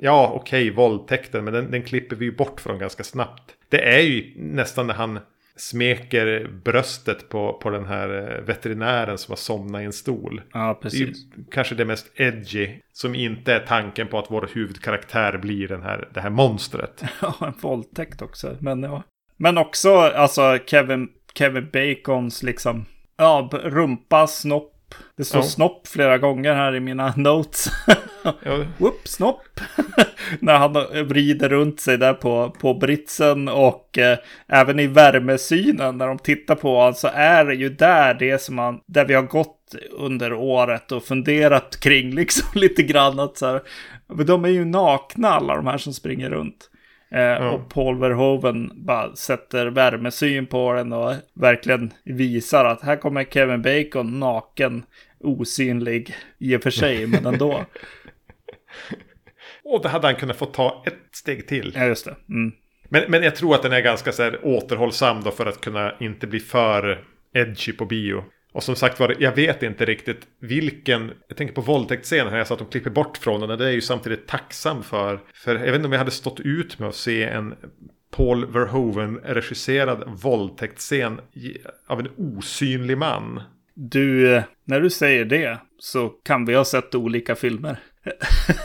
[0.00, 3.42] ja okej, okay, våldtäkten, men den, den klipper vi ju bort från ganska snabbt.
[3.68, 5.18] Det är ju nästan när han
[5.60, 10.42] smeker bröstet på, på den här eh, veterinären som har somnat i en stol.
[10.52, 11.26] Ja, precis.
[11.26, 12.68] Det är kanske det mest edgy.
[12.92, 17.04] Som inte är tanken på att vår huvudkaraktär blir den här, det här monstret.
[17.22, 18.56] Ja, en våldtäkt också.
[18.60, 19.02] Men, ja.
[19.36, 22.84] Men också alltså Kevin, Kevin Bacons liksom,
[23.20, 24.76] ja, rumpa, snopp.
[25.16, 25.46] Det står ja.
[25.46, 27.68] snopp flera gånger här i mina notes.
[28.24, 28.64] ja.
[28.78, 29.60] Whoop, snopp.
[30.40, 30.72] när han
[31.08, 36.54] vrider runt sig där på, på britsen och eh, även i värmesynen när de tittar
[36.54, 40.32] på honom så är det ju där det som man, där vi har gått under
[40.32, 43.60] året och funderat kring liksom lite grann att så här,
[44.08, 46.69] men de är ju nakna alla de här som springer runt.
[47.12, 47.54] Mm.
[47.54, 53.62] Och Paul Verhoeven bara sätter värmesyn på den och verkligen visar att här kommer Kevin
[53.62, 54.82] Bacon naken,
[55.20, 57.64] osynlig i och för sig, men ändå.
[59.64, 61.72] Och det hade han kunnat få ta ett steg till.
[61.76, 62.16] Ja, just det.
[62.28, 62.52] Mm.
[62.88, 65.94] Men, men jag tror att den är ganska så här återhållsam då för att kunna
[66.00, 68.24] inte bli för edgy på bio.
[68.52, 72.46] Och som sagt var, jag vet inte riktigt vilken, jag tänker på våldtäktsscenen här, jag
[72.46, 75.20] sa att de klipper bort från den, det är ju samtidigt tacksam för.
[75.34, 77.54] För jag vet inte om jag hade stått ut med att se en
[78.10, 81.20] Paul Verhoeven regisserad våldtäktsscen
[81.86, 83.42] av en osynlig man.
[83.74, 87.78] Du, eh, när du säger det så kan vi ha sett olika filmer.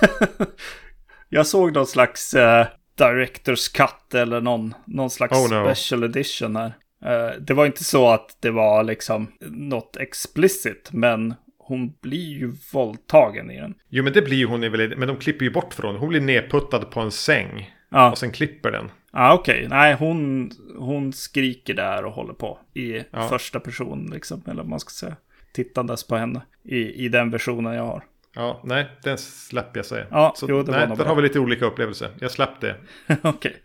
[1.29, 2.65] jag såg någon slags uh,
[2.97, 5.65] Directors Cut eller någon, någon slags oh no.
[5.65, 6.73] special edition här.
[7.05, 12.53] Uh, det var inte så att det var liksom något explicit, men hon blir ju
[12.73, 13.73] våldtagen i den.
[13.89, 16.79] Jo, men det blir hon väl, men de klipper ju bort från Hon blir nedputtad
[16.79, 17.75] på en säng.
[17.89, 18.11] Ja.
[18.11, 18.91] Och sen klipper den.
[19.11, 19.55] Ja, ah, okej.
[19.55, 19.67] Okay.
[19.67, 23.27] Nej, hon, hon skriker där och håller på i ja.
[23.29, 24.43] första person, liksom.
[24.47, 25.15] Eller vad man ska säga.
[25.53, 28.03] Tittandes på henne i, i den versionen jag har.
[28.35, 30.07] Ja, nej, den släpper jag säga.
[30.11, 32.09] Ja, Så, jo, det nej, var där har vi lite olika upplevelser.
[32.19, 32.75] Jag släpp det.
[33.21, 33.55] Okej.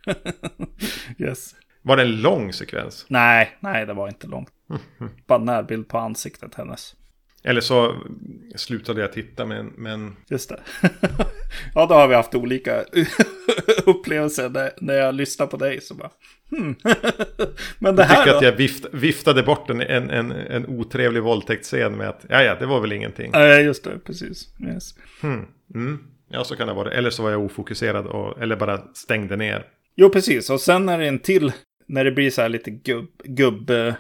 [1.18, 1.54] yes.
[1.82, 3.06] Var det en lång sekvens?
[3.08, 4.50] Nej, nej, det var inte långt.
[5.26, 6.94] Bara närbild på ansiktet hennes.
[7.42, 7.96] Eller så
[8.56, 9.66] slutade jag titta men...
[9.66, 10.16] men...
[10.28, 10.60] Just det.
[11.74, 12.84] ja, då har vi haft olika
[13.86, 15.80] upplevelser när, jag lyssnar på dig.
[15.80, 16.10] Så bara,
[16.50, 16.76] hmm.
[17.78, 18.36] men det här Jag tycker då?
[18.36, 22.54] att jag vift, viftade bort en, en, en, en otrevlig våldtäktsscen med att ja, ja,
[22.54, 23.30] det var väl ingenting.
[23.32, 24.48] Ja, just det, precis.
[24.66, 24.94] Yes.
[25.20, 25.46] Hmm.
[25.74, 25.98] Mm.
[26.28, 26.92] Ja, så kan det vara.
[26.92, 29.66] Eller så var jag ofokuserad och, eller bara stängde ner.
[29.96, 30.50] Jo, precis.
[30.50, 31.52] Och sen är det en till,
[31.90, 33.08] när det blir så här lite gubb...
[33.24, 33.94] gubb uh,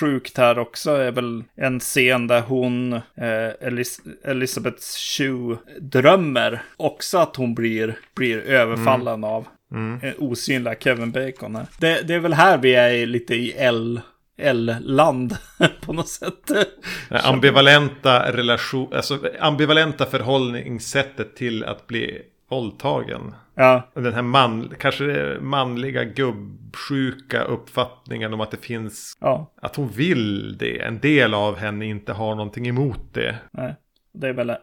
[0.00, 7.18] sjukt här också är väl en scen där hon, eh, Elis Elisabeth Shue, drömmer också
[7.18, 9.30] att hon blir, blir överfallen mm.
[9.30, 10.00] av, Mm.
[10.02, 11.66] Eh, osynliga Kevin Bacon här.
[11.80, 14.00] Det, det, är väl här vi är lite i L.
[14.38, 15.36] L-land
[15.80, 16.50] på något sätt.
[17.08, 23.34] Ambivalenta relation, alltså ambivalenta förhållningssättet till att bli våldtagen.
[23.54, 23.90] Ja.
[23.94, 29.52] Den här man, kanske manliga gubbsjuka uppfattningen om att det finns, ja.
[29.62, 30.80] att hon vill det.
[30.80, 33.36] En del av henne inte har någonting emot det.
[33.50, 33.74] Nej.
[34.12, 34.56] Det är väl, eh,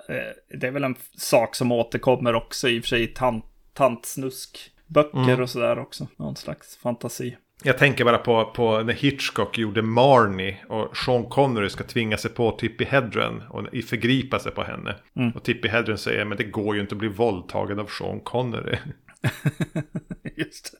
[0.59, 5.17] det är väl en sak som återkommer också i och för sig i tant, tantsnuskböcker
[5.17, 5.41] mm.
[5.41, 6.07] och sådär också.
[6.17, 7.37] Någon slags fantasi.
[7.63, 12.31] Jag tänker bara på, på när Hitchcock gjorde Marnie och Sean Connery ska tvinga sig
[12.31, 14.95] på Tippi Hedren och förgripa sig på henne.
[15.15, 15.31] Mm.
[15.31, 18.77] Och Tippi Hedren säger men det går ju inte att bli våldtagen av Sean Connery.
[20.35, 20.77] Just det.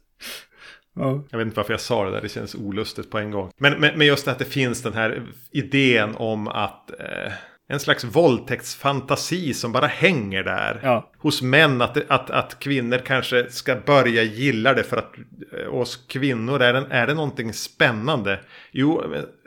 [0.96, 1.24] Ja.
[1.30, 3.52] Jag vet inte varför jag sa det där, det känns olustigt på en gång.
[3.58, 7.32] Men, men, men just att det finns den här idén om att eh,
[7.72, 10.80] en slags våldtäktsfantasi som bara hänger där.
[10.84, 11.10] Ja.
[11.18, 15.14] Hos män att, att, att kvinnor kanske ska börja gilla det för att
[15.60, 18.40] eh, oss kvinnor är det, är det någonting spännande.
[18.72, 19.04] Jo,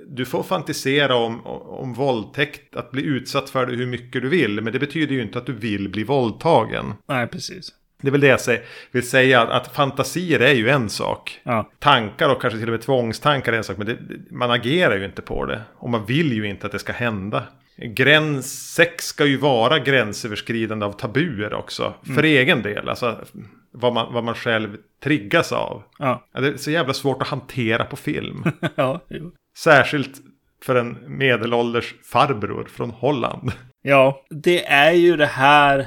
[0.06, 4.60] du får fantisera om, om våldtäkt, att bli utsatt för det hur mycket du vill.
[4.60, 6.92] Men det betyder ju inte att du vill bli våldtagen.
[7.08, 7.72] Nej, precis.
[8.02, 8.58] Det är väl det jag
[8.90, 11.40] vill säga, att fantasier är ju en sak.
[11.42, 11.70] Ja.
[11.78, 13.96] Tankar och kanske till och med tvångstankar är en sak, men det,
[14.30, 15.60] man agerar ju inte på det.
[15.76, 17.42] Och man vill ju inte att det ska hända.
[17.76, 21.94] Gräns, sex ska ju vara gränsöverskridande av tabuer också.
[22.04, 22.16] Mm.
[22.16, 23.24] För egen del, alltså
[23.70, 25.82] vad man, vad man själv triggas av.
[25.98, 28.44] Ja, det är så jävla svårt att hantera på film.
[28.74, 29.32] ja, jo.
[29.58, 30.20] Särskilt
[30.64, 33.52] för en medelålders farbror från Holland.
[33.82, 35.86] Ja, det är ju det här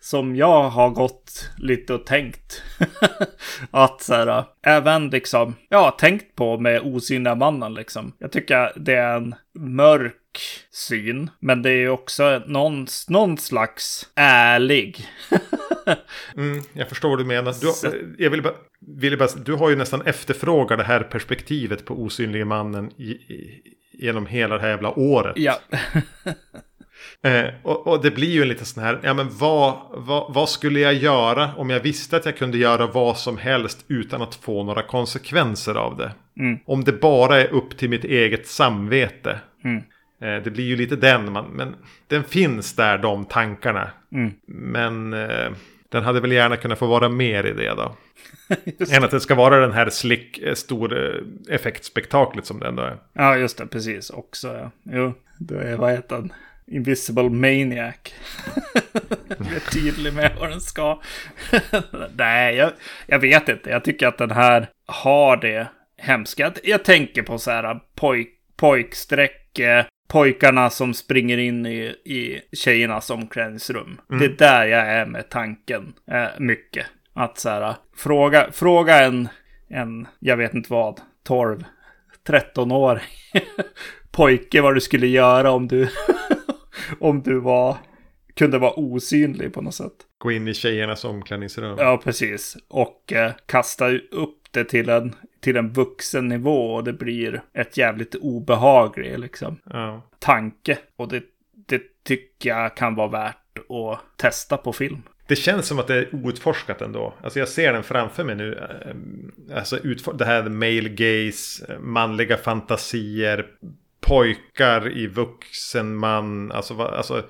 [0.00, 2.62] som jag har gått lite och tänkt.
[3.70, 8.12] att så här, även liksom, ja, tänkt på med osynliga mannen liksom.
[8.18, 10.14] Jag tycker det är en mörk
[10.74, 15.06] syn, men det är också någon, någon slags ärlig.
[16.36, 17.54] mm, jag förstår vad du menar.
[17.60, 21.94] Du, jag vill bara, vill bara, du har ju nästan efterfrågat det här perspektivet på
[21.94, 25.34] osynlige mannen i, i, genom hela det här jävla året.
[25.36, 25.60] Ja.
[27.22, 30.48] Eh, och, och, det blir ju en liten sån här, ja men vad, vad, vad,
[30.48, 34.34] skulle jag göra om jag visste att jag kunde göra vad som helst utan att
[34.34, 36.12] få några konsekvenser av det?
[36.38, 36.58] Mm.
[36.66, 39.40] Om det bara är upp till mitt eget samvete.
[39.64, 39.82] Mm.
[40.24, 43.90] Eh, det blir ju lite den, man, men den finns där, de tankarna.
[44.12, 44.32] Mm.
[44.46, 45.52] Men eh,
[45.88, 47.96] den hade väl gärna kunnat få vara mer i det då.
[48.96, 52.96] Än att det ska vara den här slick, eh, stor effektspektaklet som det ändå är.
[53.12, 54.10] Ja, just det, precis.
[54.10, 54.70] Också, ja.
[54.82, 56.32] Jo, då är, vad heter den?
[56.66, 57.94] Invisible Maniac.
[59.28, 61.00] jag är tydlig med vad den ska.
[62.16, 62.72] Nej, jag,
[63.06, 63.70] jag vet inte.
[63.70, 66.52] Jag tycker att den här har det hemska.
[66.62, 69.60] Jag tänker på så här pojk, pojksträck,
[70.14, 74.00] pojkarna som springer in i, i tjejernas omklädningsrum.
[74.10, 74.20] Mm.
[74.20, 76.86] Det är där jag är med tanken eh, mycket.
[77.12, 79.28] Att så här, fråga, fråga en,
[79.68, 81.64] en, jag vet inte vad, 12,
[82.26, 83.02] 13 år
[84.10, 85.88] pojke vad du skulle göra om du
[86.98, 87.76] om du var,
[88.34, 89.96] kunde vara osynlig på något sätt.
[90.18, 91.78] Gå in i tjejernas omklädningsrum.
[91.78, 92.56] Ja, precis.
[92.68, 97.76] Och eh, kasta upp det till en, till en vuxen nivå och det blir ett
[97.76, 100.02] jävligt obehaglig liksom, ja.
[100.18, 100.78] tanke.
[100.96, 101.22] Och det,
[101.68, 105.02] det tycker jag kan vara värt att testa på film.
[105.26, 107.14] Det känns som att det är outforskat ändå.
[107.22, 108.54] Alltså jag ser den framför mig nu.
[108.54, 109.78] Eh, alltså
[110.14, 113.46] det här male gaze, manliga fantasier,
[114.00, 116.52] pojkar i vuxen man.
[116.52, 117.22] Alltså, alltså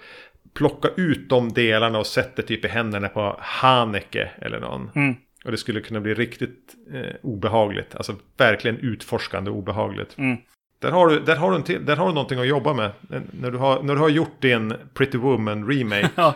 [0.55, 4.91] plocka ut de delarna och sätta typ i händerna på Haneke eller någon.
[4.95, 5.15] Mm.
[5.45, 7.95] Och det skulle kunna bli riktigt eh, obehagligt.
[7.95, 10.19] Alltså verkligen utforskande obehagligt.
[10.19, 10.37] Mm.
[10.79, 12.91] Där har, du, där, har du en till, där har du någonting att jobba med.
[13.41, 16.11] När du har, när du har gjort din Pretty Woman remake.
[16.15, 16.35] ja.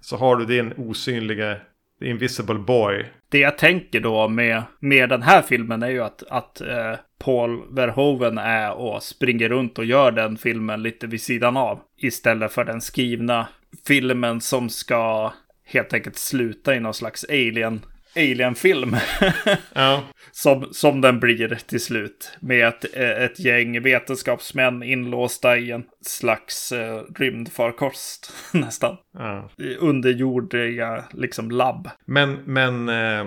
[0.00, 1.56] Så har du din osynliga
[2.00, 3.06] The Invisible Boy.
[3.28, 7.74] Det jag tänker då med, med den här filmen är ju att, att eh, Paul
[7.74, 11.80] Verhoeven är och springer runt och gör den filmen lite vid sidan av.
[11.96, 13.48] Istället för den skrivna
[13.86, 15.32] filmen som ska
[15.64, 17.80] helt enkelt sluta i någon slags alien
[18.16, 18.96] Alien-film.
[19.72, 20.02] ja.
[20.32, 22.36] som, som den blir till slut.
[22.40, 28.96] Med ett, ett gäng vetenskapsmän inlåsta i en slags uh, rymdfarkost nästan.
[29.18, 29.50] Ja.
[29.78, 31.90] Underjordiga liksom labb.
[32.04, 33.26] Men, men eh,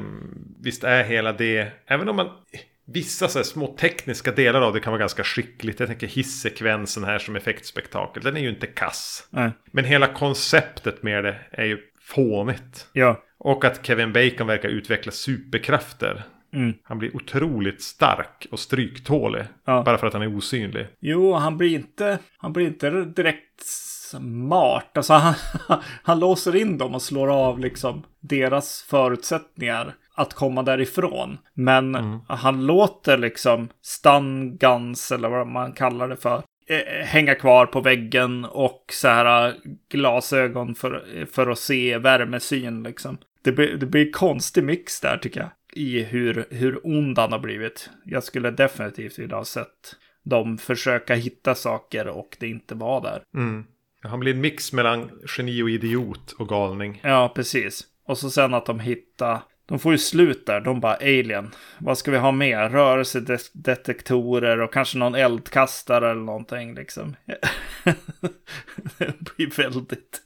[0.61, 2.29] visst är hela det, även om man...
[2.87, 5.79] Vissa så små tekniska delar av det kan vara ganska skickligt.
[5.79, 8.23] Jag tänker hissekvensen här som effektspektakel.
[8.23, 9.27] Den är ju inte kass.
[9.29, 9.51] Nej.
[9.71, 12.87] Men hela konceptet med det är ju fånigt.
[12.93, 13.23] Ja.
[13.45, 16.23] Och att Kevin Bacon verkar utveckla superkrafter.
[16.53, 16.73] Mm.
[16.83, 19.43] Han blir otroligt stark och stryktålig.
[19.65, 19.83] Ja.
[19.83, 20.87] Bara för att han är osynlig.
[20.99, 23.61] Jo, han blir inte, han blir inte direkt
[24.11, 24.97] smart.
[24.97, 25.33] Alltså han,
[26.03, 31.37] han låser in dem och slår av liksom deras förutsättningar att komma därifrån.
[31.53, 32.19] Men mm.
[32.27, 37.81] han låter liksom stun guns eller vad man kallar det för eh, hänga kvar på
[37.81, 39.53] väggen och så här
[39.89, 43.17] glasögon för, för att se värmesyn liksom.
[43.45, 45.49] Det blir, det blir konstig mix där tycker jag.
[45.73, 47.89] I hur, hur ond han har blivit.
[48.05, 53.23] Jag skulle definitivt vilja ha sett dem försöka hitta saker och det inte var där.
[53.35, 53.65] Mm.
[54.01, 56.99] Han blir en mix mellan geni och idiot och galning.
[57.03, 57.83] Ja, precis.
[58.05, 61.51] Och så sen att de hittar de får ju slut där, de bara alien.
[61.79, 62.69] Vad ska vi ha mer?
[62.69, 67.15] Rörelsedetektorer och kanske någon eldkastare eller någonting liksom.
[68.97, 70.21] det blir väldigt,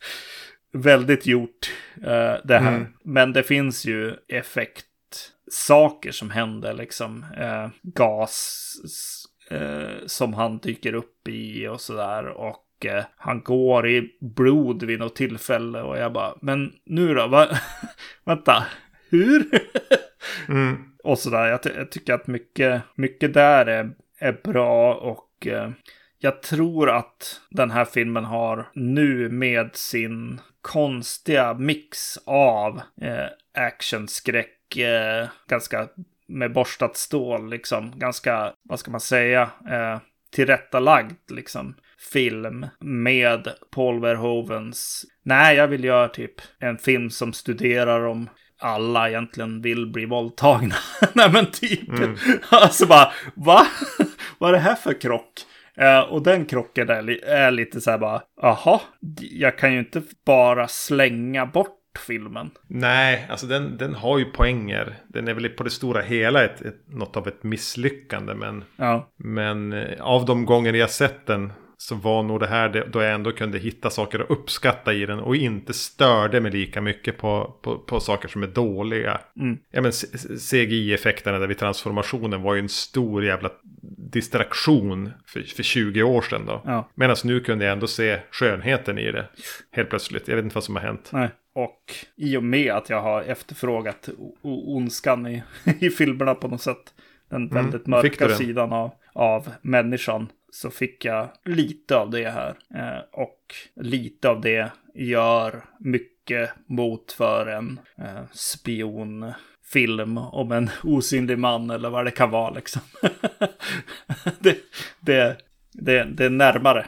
[0.71, 2.75] väldigt gjort uh, det här.
[2.75, 2.87] Mm.
[3.03, 7.25] Men det finns ju effektsaker som händer liksom.
[7.39, 8.75] Uh, gas
[9.51, 12.25] uh, som han dyker upp i och sådär.
[12.25, 12.65] Och
[13.17, 17.27] han går i blod vid något tillfälle och jag bara, men nu då?
[17.27, 17.47] Va?
[18.25, 18.65] Vänta,
[19.09, 19.49] hur?
[20.47, 20.89] mm.
[21.03, 21.47] Och sådär.
[21.47, 25.71] Jag, jag, tycker att mycket, mycket där är, är bra och eh,
[26.19, 34.07] jag tror att den här filmen har nu med sin konstiga mix av eh, action,
[34.07, 35.87] skräck, eh, ganska
[36.27, 39.99] med borstat stål, liksom ganska, vad ska man säga, eh,
[40.31, 41.75] tillrättalagd liksom
[42.11, 45.05] film med Paul Verhovens.
[45.23, 50.75] Nej, jag vill göra typ en film som studerar om alla egentligen vill bli våldtagna.
[51.13, 51.89] Nej men typ.
[51.89, 52.15] Mm.
[52.49, 53.67] Alltså bara, va?
[54.37, 55.33] Vad är det här för krock?
[55.81, 58.81] Uh, och den krocken är, är lite så här bara, aha,
[59.31, 62.51] jag kan ju inte bara slänga bort filmen.
[62.67, 64.95] Nej, alltså den, den har ju poänger.
[65.07, 68.33] Den är väl på det stora hela ett, ett, något av ett misslyckande.
[68.33, 69.13] Men, ja.
[69.17, 73.13] men eh, av de gånger jag sett den så var nog det här då jag
[73.13, 77.55] ändå kunde hitta saker att uppskatta i den och inte störde mig lika mycket på,
[77.61, 79.21] på, på saker som är dåliga.
[79.39, 79.57] Mm.
[79.71, 79.91] Ja, men
[80.51, 83.49] CGI-effekterna där vid transformationen var ju en stor jävla
[84.11, 86.61] distraktion för, för 20 år sedan då.
[86.65, 86.89] Ja.
[86.95, 89.25] Medan nu kunde jag ändå se skönheten i det
[89.71, 90.27] helt plötsligt.
[90.27, 91.09] Jag vet inte vad som har hänt.
[91.13, 91.29] Nej.
[91.55, 91.83] Och
[92.17, 94.09] i och med att jag har efterfrågat
[94.41, 95.43] ondskan i,
[95.79, 96.93] i filmerna på något sätt.
[97.29, 97.55] Den mm.
[97.55, 97.99] väldigt mm.
[97.99, 102.55] mörka sidan av, av människan så fick jag lite av det här.
[102.75, 111.39] Eh, och lite av det gör mycket mot för en eh, spionfilm om en osynlig
[111.39, 112.81] man eller vad det kan vara liksom.
[114.39, 114.57] det,
[114.99, 115.37] det,
[115.73, 116.87] det, det är närmare.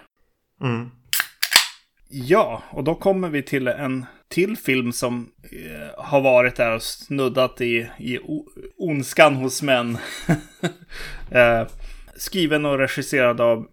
[0.62, 0.92] Mm.
[2.10, 6.84] Ja, och då kommer vi till en till film som eh, har varit där och
[6.84, 8.20] snuddat i, i
[8.78, 9.98] ondskan hos män.
[11.32, 11.68] eh,
[12.22, 13.68] skriven och regisserad av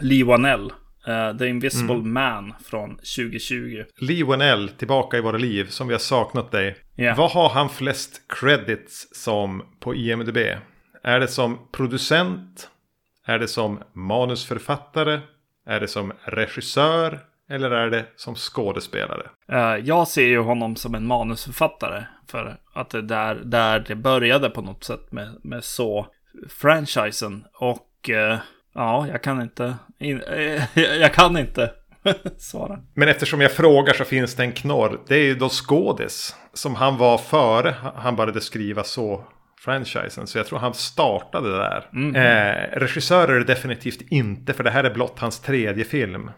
[0.00, 0.72] Lee Wanell.
[1.08, 2.12] Uh, The Invisible mm.
[2.12, 3.84] Man från 2020.
[4.00, 6.76] Lee Wanell, tillbaka i våra liv, som vi har saknat dig.
[6.96, 7.18] Yeah.
[7.18, 10.36] Vad har han flest credits som på IMDB?
[11.02, 12.70] Är det som producent?
[13.26, 15.20] Är det som manusförfattare?
[15.66, 17.20] Är det som regissör?
[17.50, 19.30] Eller är det som skådespelare?
[19.52, 22.04] Uh, jag ser ju honom som en manusförfattare.
[22.28, 26.06] För att det där, där det började på något sätt med, med så
[26.48, 27.44] franchisen.
[27.54, 28.38] Och eh,
[28.74, 30.22] ja, jag kan inte, in,
[30.74, 31.70] jag kan inte
[32.38, 32.78] svara.
[32.94, 35.00] Men eftersom jag frågar så finns det en knorr.
[35.06, 39.24] Det är ju då skådis som han var före han började skriva så
[39.58, 40.26] franchisen.
[40.26, 41.88] Så jag tror han startade där.
[41.92, 42.16] Mm.
[42.16, 46.30] Eh, regissör är det definitivt inte, för det här är blott hans tredje film.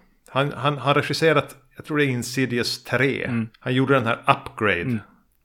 [0.55, 3.25] Han har regisserat, jag tror det är Insidious 3.
[3.25, 3.49] Mm.
[3.61, 4.81] Han gjorde den här Upgrade.
[4.81, 5.01] Mm.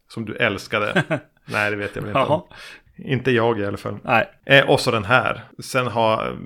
[0.07, 1.03] Som du älskade.
[1.45, 2.33] Nej, det vet jag väl inte.
[2.33, 2.43] Om.
[3.05, 3.97] Inte jag i alla fall.
[4.03, 4.27] Nej.
[4.45, 5.41] Eh, och så den här.
[5.63, 6.37] Sen har,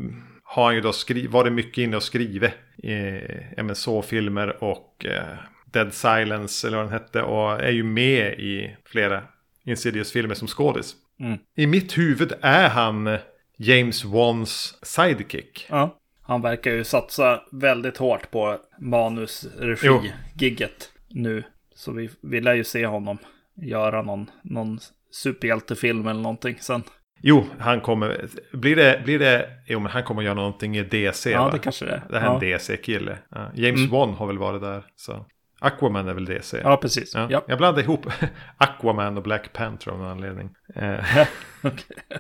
[0.44, 2.52] har han ju då skri- varit mycket inne och skrivit
[2.84, 5.38] eh, MSO-filmer och eh,
[5.72, 7.22] Dead Silence eller vad den hette.
[7.22, 9.24] Och är ju med i flera
[9.66, 10.96] Insidious-filmer som skådis.
[11.20, 11.38] Mm.
[11.56, 13.18] I mitt huvud är han
[13.58, 15.66] James Wans sidekick.
[15.70, 16.00] Ja.
[16.22, 21.44] Han verkar ju satsa väldigt hårt på manusregi-gigget nu.
[21.76, 23.18] Så vi, vi lär ju se honom
[23.56, 24.80] göra någon, någon
[25.14, 26.84] superhjältefilm eller någonting sen.
[27.26, 31.32] Jo, han kommer, blir det, blir det, jo men han kommer göra någonting i DC
[31.32, 31.52] Ja, va?
[31.52, 32.04] det kanske det är.
[32.10, 32.34] Det här är ja.
[32.34, 33.18] en DC-kille.
[33.30, 33.52] Ja.
[33.56, 33.92] James mm.
[33.92, 34.84] Wan har väl varit där.
[34.96, 35.26] Så.
[35.60, 36.62] Aquaman är väl DC?
[36.64, 37.12] Ja, precis.
[37.16, 37.28] Ja.
[37.30, 37.44] Ja.
[37.48, 38.06] Jag blandade ihop
[38.58, 40.50] Aquaman och Black Panther av någon anledning.
[40.76, 41.00] Eh.
[41.64, 42.18] okay.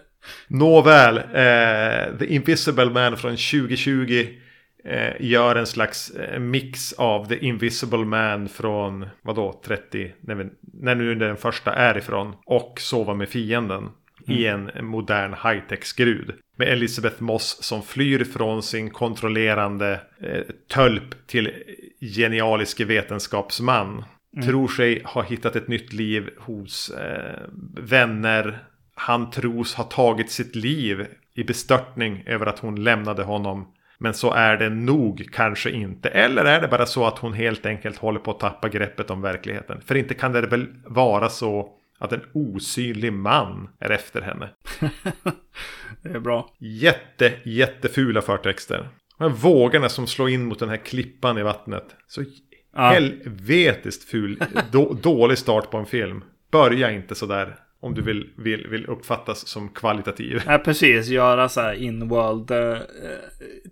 [0.48, 4.28] Nåväl, eh, The Invisible Man från 2020 eh,
[5.20, 11.16] gör en slags eh, mix av The Invisible Man från, vadå, 30, när, när nu
[11.16, 13.90] den första är ifrån, och Sova med fienden.
[14.28, 14.40] Mm.
[14.40, 16.34] I en modern high-tech-skrud.
[16.58, 21.52] Med Elizabeth Moss som flyr från sin kontrollerande eh, tölp till
[22.02, 24.06] genialiske vetenskapsman.
[24.36, 24.48] Mm.
[24.48, 27.40] Tror sig ha hittat ett nytt liv hos eh,
[27.78, 28.60] vänner.
[28.96, 33.68] Han tros ha tagit sitt liv i bestörtning över att hon lämnade honom.
[34.04, 36.10] Men så är det nog kanske inte.
[36.10, 39.22] Eller är det bara så att hon helt enkelt håller på att tappa greppet om
[39.22, 39.82] verkligheten.
[39.86, 44.50] För inte kan det väl vara så att en osynlig man är efter henne.
[46.02, 46.50] det är bra.
[46.60, 48.90] Jätte, jättefula förtexter.
[49.18, 51.96] De här vågorna som slår in mot den här klippan i vattnet.
[52.08, 52.24] Så
[52.76, 52.90] ja.
[52.90, 56.24] helvetiskt ful, då, dålig start på en film.
[56.52, 57.56] Börja inte sådär.
[57.84, 60.42] Om du vill, vill, vill uppfattas som kvalitativ.
[60.46, 61.08] Ja, precis.
[61.08, 62.78] Göra så här in-world eh,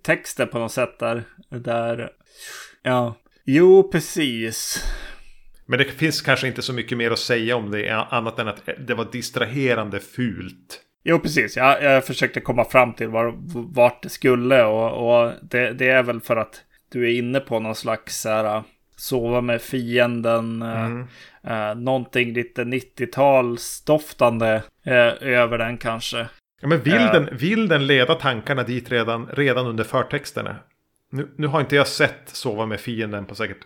[0.02, 1.22] texter på något sätt där.
[1.48, 2.10] Där,
[2.82, 3.16] ja.
[3.44, 4.84] Jo, precis.
[5.66, 7.90] Men det finns kanske inte så mycket mer att säga om det.
[7.90, 10.80] Annat än att det var distraherande fult.
[11.04, 11.56] Jo, precis.
[11.56, 13.34] Jag, jag försökte komma fram till var,
[13.74, 14.64] vart det skulle.
[14.64, 16.60] Och, och det, det, är väl för att
[16.92, 18.62] du är inne på någon slags här, äh,
[19.02, 20.62] sova med fienden.
[20.62, 21.06] Äh, mm.
[21.50, 24.62] Uh, någonting lite 90-talsdoftande uh,
[25.20, 26.28] över den kanske.
[26.60, 30.56] Ja, men vill, uh, den, vill den leda tankarna dit redan, redan under förtexterna?
[31.10, 33.58] Nu, nu har inte jag sett Sova med fienden på säkert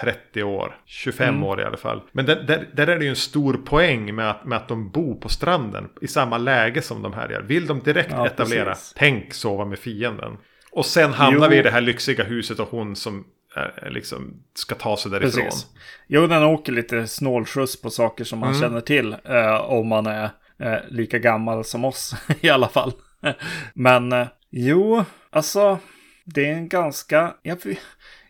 [0.00, 1.44] 30 år, 25 mm.
[1.44, 2.02] år i alla fall.
[2.12, 4.90] Men där, där, där, är det ju en stor poäng med att, med att de
[4.90, 7.42] bor på stranden i samma läge som de här gör.
[7.42, 8.94] Vill de direkt ja, etablera, precis.
[8.96, 10.36] tänk sova med fienden.
[10.72, 11.50] Och sen hamnar jo.
[11.50, 13.24] vi i det här lyxiga huset och hon som
[13.90, 15.44] liksom ska ta sig därifrån.
[15.44, 15.66] Precis.
[16.06, 18.60] Jo, den åker lite snålskjuts på saker som man mm.
[18.60, 19.16] känner till.
[19.24, 22.92] Eh, om man är eh, lika gammal som oss i alla fall.
[23.74, 25.78] Men eh, jo, alltså
[26.24, 27.34] det är en ganska...
[27.42, 27.58] Jag,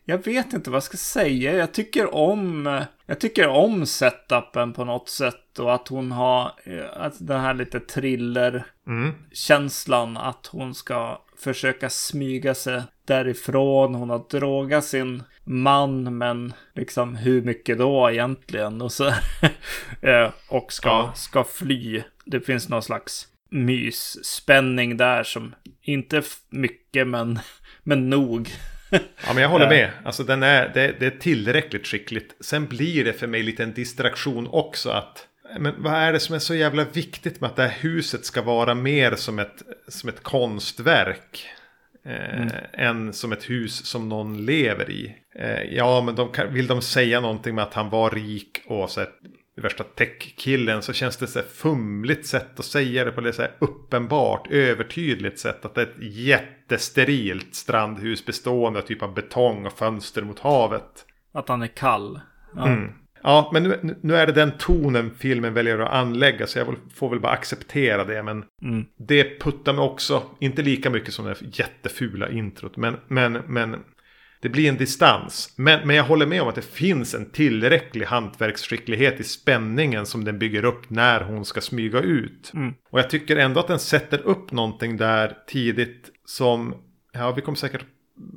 [0.04, 1.52] jag vet inte vad jag ska säga.
[1.52, 6.52] Jag tycker om, jag tycker om setupen på något sätt och att hon har
[6.92, 10.22] att den här lite thriller-känslan mm.
[10.22, 13.94] att hon ska försöka smyga sig därifrån.
[13.94, 18.82] Hon har drogat sin man, men liksom hur mycket då egentligen?
[18.82, 19.08] Och så
[20.00, 21.12] eh, och ska, ja.
[21.14, 22.02] ska fly.
[22.24, 27.38] Det finns någon slags mysspänning där som inte mycket, men,
[27.82, 28.48] men nog.
[29.26, 29.90] Ja, men jag håller med.
[30.04, 32.36] Alltså, den är, det, det, är tillräckligt skickligt.
[32.40, 35.26] Sen blir det för mig lite en distraktion också att
[35.58, 38.42] men vad är det som är så jävla viktigt med att det här huset ska
[38.42, 41.46] vara mer som ett, som ett konstverk?
[42.04, 42.50] Eh, mm.
[42.72, 45.16] Än som ett hus som någon lever i.
[45.34, 48.90] Eh, ja, men de kan, vill de säga någonting med att han var rik och
[48.90, 49.18] så ett
[49.56, 53.42] värsta tech-killen så känns det så här fumligt sätt att säga det på det så
[53.42, 55.64] här uppenbart, övertydligt sätt.
[55.64, 61.06] Att det är ett jättesterilt strandhus bestående av typ av betong och fönster mot havet.
[61.32, 62.20] Att han är kall.
[62.56, 62.92] Ja, mm.
[63.24, 67.10] Ja men nu, nu, är det den tonen filmen väljer att anlägga så jag får
[67.10, 68.22] väl bara acceptera det.
[68.22, 68.84] Men mm.
[69.08, 73.76] det puttar mig också, inte lika mycket som det jättefula introt, men, men, men
[74.40, 75.54] det blir en distans.
[75.56, 80.24] Men, men jag håller med om att det finns en tillräcklig hantverksskicklighet i spänningen som
[80.24, 82.50] den bygger upp när hon ska smyga ut.
[82.54, 82.74] Mm.
[82.90, 86.74] Och jag tycker ändå att den sätter upp någonting där tidigt som,
[87.12, 87.84] ja vi kommer säkert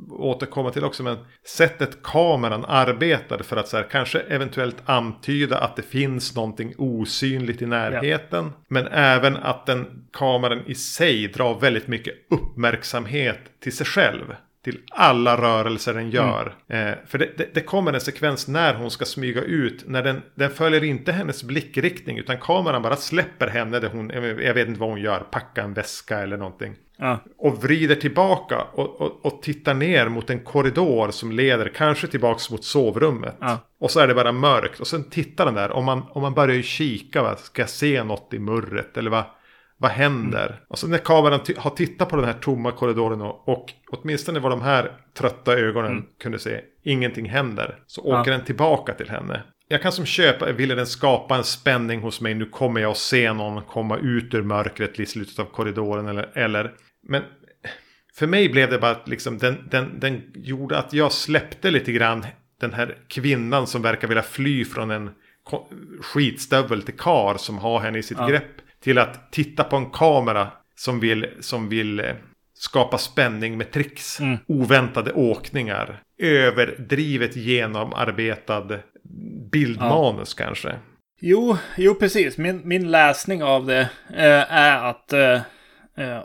[0.09, 5.75] återkomma till också, men sättet kameran arbetade för att så här, kanske eventuellt antyda att
[5.75, 8.45] det finns någonting osynligt i närheten.
[8.45, 8.63] Ja.
[8.67, 14.79] Men även att den kameran i sig drar väldigt mycket uppmärksamhet till sig själv till
[14.91, 16.55] alla rörelser den gör.
[16.67, 16.87] Mm.
[16.87, 19.83] Eh, för det, det, det, kommer en sekvens när hon ska smyga ut.
[19.87, 22.17] När den, den följer inte hennes blickriktning.
[22.17, 23.79] Utan kameran bara släpper henne.
[23.79, 24.09] Där hon,
[24.43, 25.19] jag vet inte vad hon gör.
[25.19, 26.75] Packa en väska eller någonting.
[26.97, 27.19] Ja.
[27.37, 32.39] Och vrider tillbaka och, och, och, tittar ner mot en korridor som leder kanske tillbaka
[32.51, 33.35] mot sovrummet.
[33.39, 33.59] Ja.
[33.79, 34.79] Och så är det bara mörkt.
[34.79, 35.71] Och sen tittar den där.
[35.71, 37.21] Om man, om man börjar kika.
[37.21, 37.35] Va?
[37.35, 38.97] Ska jag se något i murret?
[38.97, 39.23] Eller vad?
[39.79, 40.47] Vad händer?
[40.47, 40.59] Mm.
[40.67, 44.51] Och så när kameran har tittat på den här tomma korridoren och, och åtminstone vad
[44.51, 46.05] de här trötta ögonen mm.
[46.21, 47.79] kunde se, ingenting händer.
[47.87, 48.37] Så åker ja.
[48.37, 49.43] den tillbaka till henne.
[49.67, 52.97] Jag kan som köpa, ville den skapa en spänning hos mig, nu kommer jag att
[52.97, 56.73] se någon komma ut ur mörkret i slutet av korridoren eller, eller
[57.07, 57.23] men
[58.13, 62.25] för mig blev det bara liksom, den, den, den gjorde att jag släppte lite grann
[62.59, 65.09] den här kvinnan som verkar vilja fly från en
[66.01, 68.27] skitstövel till kar som har henne i sitt ja.
[68.27, 68.43] grepp
[68.83, 72.05] till att titta på en kamera som vill, som vill eh,
[72.53, 74.19] skapa spänning med tricks.
[74.19, 74.37] Mm.
[74.47, 76.01] Oväntade åkningar.
[76.19, 78.79] Överdrivet genomarbetad
[79.51, 80.45] bildmanus ja.
[80.45, 80.75] kanske.
[81.19, 82.37] Jo, jo precis.
[82.37, 85.41] Min, min läsning av det eh, är att, eh,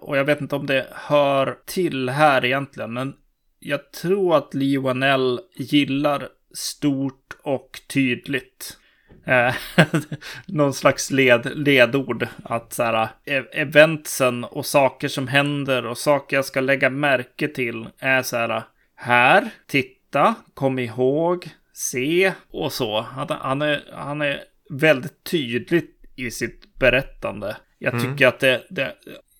[0.01, 3.15] och jag vet inte om det hör till här egentligen, men
[3.59, 8.79] jag tror att Lionel gillar stort och tydligt.
[9.27, 9.55] Eh,
[10.47, 12.27] någon slags led, ledord.
[12.45, 17.49] Att så här, e-, eventsen och saker som händer och saker jag ska lägga märke
[17.49, 18.63] till är så här.
[18.95, 23.01] Här, titta, kom ihåg, se och så.
[23.01, 25.85] Han, är, han är väldigt tydlig
[26.17, 27.57] i sitt berättande.
[27.79, 28.13] Jag Mm.
[28.13, 28.95] tycker att det, det,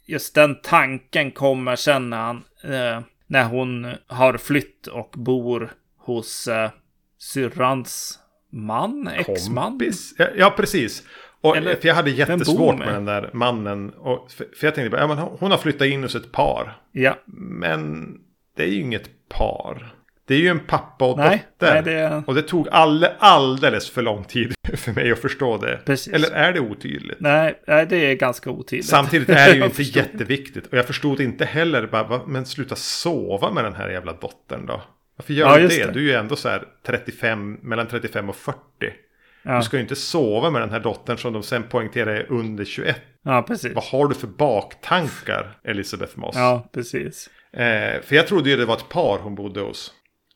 [0.07, 6.49] just den tanken kommer sen när, han, eh, när hon har flytt och bor hos
[6.49, 6.71] eh,
[7.19, 8.19] syrrans
[8.53, 9.81] man, exman.
[10.19, 11.03] Ja, ja, precis.
[11.41, 12.89] Och, Eller, för jag hade jättesvårt med?
[12.89, 13.91] den där mannen.
[13.91, 16.33] Och, för, för jag tänkte bara, ja, men hon hon har flyttat in hos ett
[16.33, 16.81] par.
[16.93, 18.15] Ja, Men
[18.57, 19.95] det är ju inget par.
[20.27, 21.75] Det är ju en pappa och Nej, dotter.
[21.75, 25.81] nej, det- Och det tog alle, alldeles för lång tid för mig att förstå det.
[25.87, 26.13] Precis.
[26.13, 27.21] Eller är det otydligt?
[27.21, 28.87] nej, nej, det är ganska otydligt.
[28.89, 30.67] Samtidigt är det ju inte jätteviktigt.
[30.67, 34.83] Och jag förstod inte heller, bara, men sluta sova med den här jävla dottern då.
[35.17, 35.87] Varför gör du det?
[35.87, 35.93] det.
[35.93, 38.59] Du är ju ändå så här 35, mellan 35 och 40.
[39.43, 39.57] Ja.
[39.57, 42.65] Du ska ju inte sova med den här dottern som de sen poängterar är under
[42.65, 42.97] 21.
[43.25, 43.75] Ja, precis.
[43.75, 46.37] Vad har du för baktankar, Elisabeth Moss?
[46.37, 47.31] Ja, precis.
[47.53, 49.93] Eh, för jag trodde ju det var ett par hon bodde hos.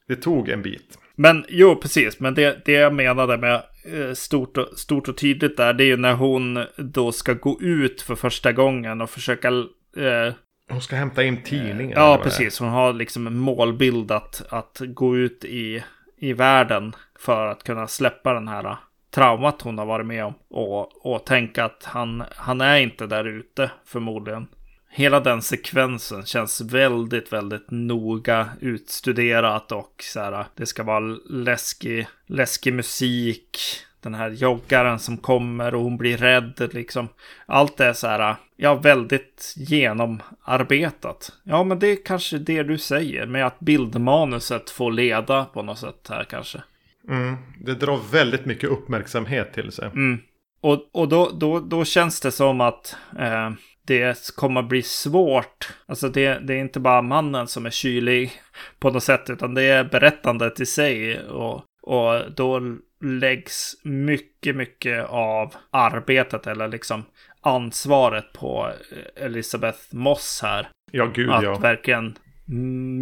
[0.09, 0.99] Det tog en bit.
[1.15, 2.21] Men jo, precis.
[2.21, 3.55] Men det, det jag menade med
[3.93, 7.61] eh, stort och, stort och tydligt där, det är ju när hon då ska gå
[7.61, 9.49] ut för första gången och försöka...
[9.97, 10.35] Eh,
[10.71, 11.93] Hon ska hämta in tidningen.
[11.93, 12.59] eller ja, precis.
[12.59, 15.83] Hon har liksom en målbild att, att gå ut i,
[16.19, 18.77] i världen för att kunna släppa den här
[19.15, 20.35] traumat hon har varit med om.
[20.51, 24.47] Och, och tänka att han, han är inte där ute förmodligen.
[24.91, 32.07] Hela den sekvensen känns väldigt, väldigt noga utstuderat och så här, det ska vara läskig,
[32.27, 33.59] läskig musik.
[34.01, 37.09] Den här joggaren som kommer och hon blir rädd liksom.
[37.47, 41.33] Allt är så här, ja, väldigt genomarbetat.
[41.45, 45.79] Ja, men det är kanske det du säger med att bildmanuset får leda på något
[45.79, 46.63] sätt här kanske.
[47.09, 49.87] Mm, det drar väldigt mycket uppmärksamhet till sig.
[49.87, 50.19] Mm.
[50.61, 53.51] Och, och då, då, då känns det som att eh,
[53.87, 55.69] det kommer bli svårt.
[55.87, 58.33] Alltså det, det är inte bara mannen som är kylig
[58.79, 61.21] på något sätt, utan det är berättandet i sig.
[61.21, 62.61] Och, och då
[63.01, 67.05] läggs mycket, mycket av arbetet eller liksom
[67.41, 68.73] ansvaret på
[69.17, 70.69] Elisabeth Moss här.
[70.91, 71.59] Ja, gud Att ja.
[71.59, 72.19] verkligen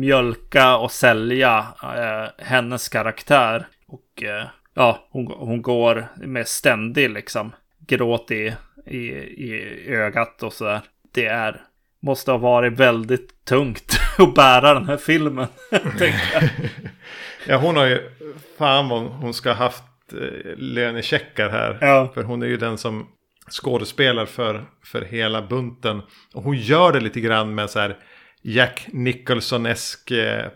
[0.01, 3.67] mjölka och sälja eh, hennes karaktär.
[3.87, 7.53] Och eh, ja, hon, hon går med ständig liksom
[7.87, 8.55] gråt i,
[8.87, 10.81] i, i ögat och sådär.
[11.15, 11.61] Det är,
[12.03, 15.47] måste ha varit väldigt tungt att bära den här filmen.
[17.47, 18.11] Ja, hon har ju...
[18.59, 19.83] Fan vad hon ska ha haft
[20.13, 21.79] eh, lönecheckar här.
[21.81, 22.11] Ja.
[22.15, 23.09] För hon är ju den som
[23.51, 26.03] skådespelar för, för hela bunten.
[26.35, 27.97] Och hon gör det lite grann med så här
[28.43, 30.47] Jack Nicholson-esk eh,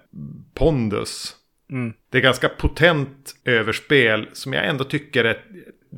[0.55, 1.35] pondus.
[1.71, 1.93] Mm.
[2.11, 5.43] Det är ganska potent överspel som jag ändå tycker är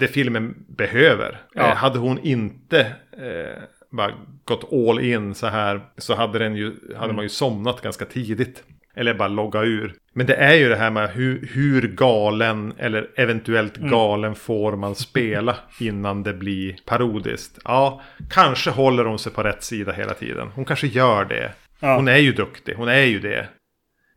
[0.00, 1.40] det filmen behöver.
[1.54, 1.68] Ja.
[1.68, 2.80] Eh, hade hon inte
[3.12, 4.12] eh, bara
[4.44, 8.62] gått all in så här så hade, den ju, hade man ju somnat ganska tidigt.
[8.94, 9.94] Eller bara logga ur.
[10.12, 14.94] Men det är ju det här med hur, hur galen eller eventuellt galen får man
[14.94, 17.58] spela innan det blir parodiskt.
[17.64, 20.48] Ja, kanske håller hon sig på rätt sida hela tiden.
[20.54, 21.52] Hon kanske gör det.
[21.80, 21.96] Ja.
[21.96, 23.48] Hon är ju duktig, hon är ju det.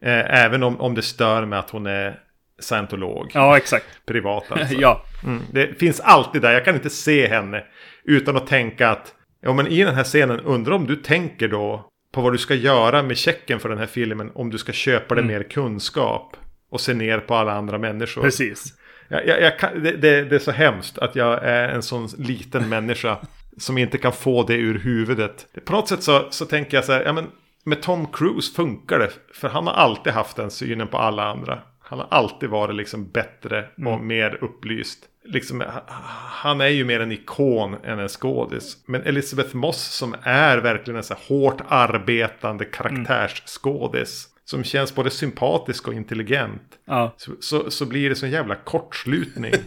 [0.01, 2.19] Eh, även om, om det stör med att hon är
[2.59, 3.31] scientolog.
[3.33, 3.85] ja, exakt.
[4.05, 4.75] Privat alltså.
[4.75, 7.63] Ja, Mm, det finns alltid där, jag kan inte se henne
[8.03, 11.89] utan att tänka att Ja men i den här scenen, undrar om du tänker då
[12.13, 15.15] på vad du ska göra med checken för den här filmen om du ska köpa
[15.15, 16.37] dig mer kunskap
[16.69, 18.21] och se ner på alla andra människor.
[18.21, 18.73] precis.
[19.07, 22.07] Jag, jag, jag kan, det, det, det är så hemskt att jag är en sån
[22.17, 23.17] liten människa
[23.57, 25.47] som inte kan få det ur huvudet.
[25.65, 27.27] På något sätt så, så tänker jag så här, ja men
[27.63, 29.11] med Tom Cruise funkar det.
[29.33, 31.59] För han har alltid haft den synen på alla andra.
[31.83, 34.99] Han har alltid varit liksom bättre och mer upplyst.
[35.25, 35.83] Liksom, ha-
[36.29, 38.77] han är ju mer en ikon än en skådis.
[38.85, 44.27] Men Elizabeth Moss som är verkligen en så här hårt arbetande karaktärsskådis.
[44.45, 46.61] Som känns både sympatisk och intelligent.
[46.85, 49.53] Ja, Så, så, så blir det sån jävla kortslutning.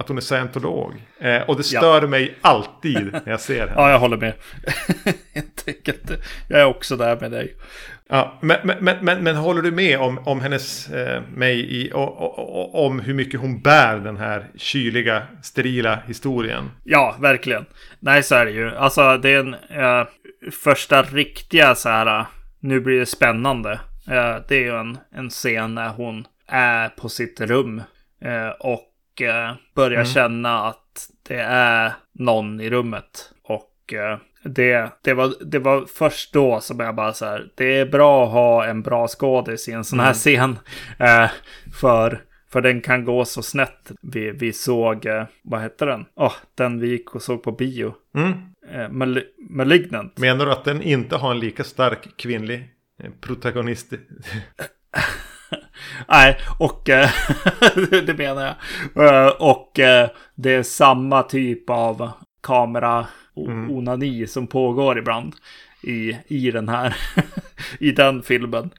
[0.00, 0.94] att hon är scientolog.
[1.18, 3.72] Eh, och det stör mig alltid när jag ser henne.
[3.76, 4.32] ja jag håller med.
[5.34, 6.10] Helt enkelt.
[6.48, 7.54] Jag är också där med dig.
[8.08, 11.98] Ja, men, men, men, men, håller du med om, om hennes, eh, mig i, o,
[11.98, 16.70] o, o, om hur mycket hon bär den här kyliga, sterila historien?
[16.84, 17.66] Ja, verkligen.
[18.00, 18.76] Nej, så är det ju.
[18.76, 20.06] Alltså, det är en eh,
[20.52, 22.26] första riktiga så här, eh,
[22.60, 23.72] nu blir det spännande.
[24.10, 27.82] Eh, det är ju en, en scen när hon är på sitt rum
[28.24, 33.32] eh, och eh, börjar känna att det är någon i rummet.
[33.42, 37.78] Och eh, det, det, var, det var först då som jag bara så här, det
[37.78, 40.58] är bra att ha en bra skådis i en sån här scen.
[40.98, 41.30] Eh,
[41.80, 42.20] för
[42.52, 43.90] för den kan gå så snett.
[44.02, 46.04] Vi, vi såg, eh, vad hette den?
[46.16, 47.94] Åh, den vi gick och såg på bio.
[48.14, 48.32] Mm.
[48.72, 50.18] Eh, Mal- Malignant.
[50.18, 52.68] Menar du att den inte har en lika stark kvinnlig
[53.20, 53.92] protagonist?
[56.08, 57.10] Nej, och eh,
[58.06, 58.56] det menar
[58.94, 59.26] jag.
[59.26, 62.10] Eh, och eh, det är samma typ av
[62.42, 63.06] kamera
[63.36, 64.26] mm.
[64.26, 65.34] som pågår ibland
[65.82, 66.96] i, i den här,
[67.78, 68.70] i den filmen.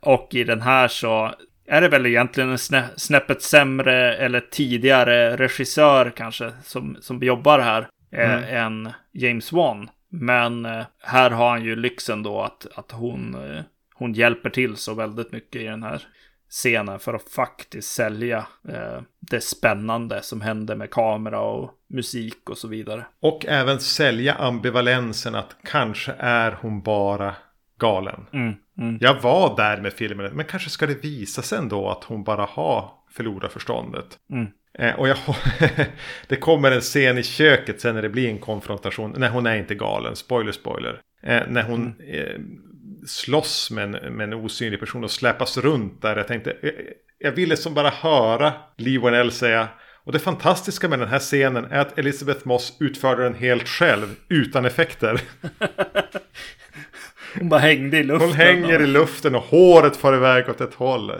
[0.00, 1.34] och i den här så
[1.66, 7.58] är det väl egentligen en snä, snäppet sämre eller tidigare regissör kanske som, som jobbar
[7.58, 8.44] här mm.
[8.44, 9.90] än James Wan.
[10.08, 10.64] Men
[11.02, 13.36] här har han ju lyxen då att, att hon
[14.00, 16.02] hon hjälper till så väldigt mycket i den här
[16.50, 22.58] scenen för att faktiskt sälja eh, det spännande som händer med kamera och musik och
[22.58, 23.06] så vidare.
[23.20, 27.34] Och även sälja ambivalensen att kanske är hon bara
[27.78, 28.26] galen.
[28.32, 28.98] Mm, mm.
[29.00, 32.44] Jag var där med filmen, men kanske ska det visa sig ändå att hon bara
[32.44, 34.18] har förlorat förståndet.
[34.32, 34.46] Mm.
[34.78, 35.16] Eh, och jag,
[36.28, 39.14] det kommer en scen i köket sen när det blir en konfrontation.
[39.16, 40.16] Nej, hon är inte galen.
[40.16, 41.00] Spoiler, spoiler.
[41.22, 42.69] Eh, när hon mm.
[43.06, 46.16] Slåss med en, med en osynlig person och släpas runt där.
[46.16, 46.72] Jag tänkte, jag,
[47.18, 49.68] jag ville som bara höra Lee Wanell säga
[50.04, 54.16] och det fantastiska med den här scenen är att Elizabeth Moss utförde den helt själv
[54.28, 55.20] utan effekter.
[57.38, 58.28] Hon bara hängde i luften.
[58.28, 61.12] Hon hänger i luften och håret far iväg åt ett håll.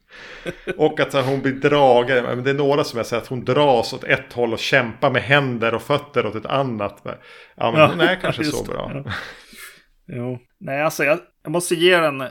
[0.76, 2.44] och att hon blir dragen.
[2.44, 5.22] Det är några som jag säger att hon dras åt ett håll och kämpar med
[5.22, 7.02] händer och fötter åt ett annat.
[7.56, 9.04] Ja, men hon är kanske så bra.
[10.06, 10.38] Jo.
[10.60, 12.24] Nej, alltså jag, jag måste ge en,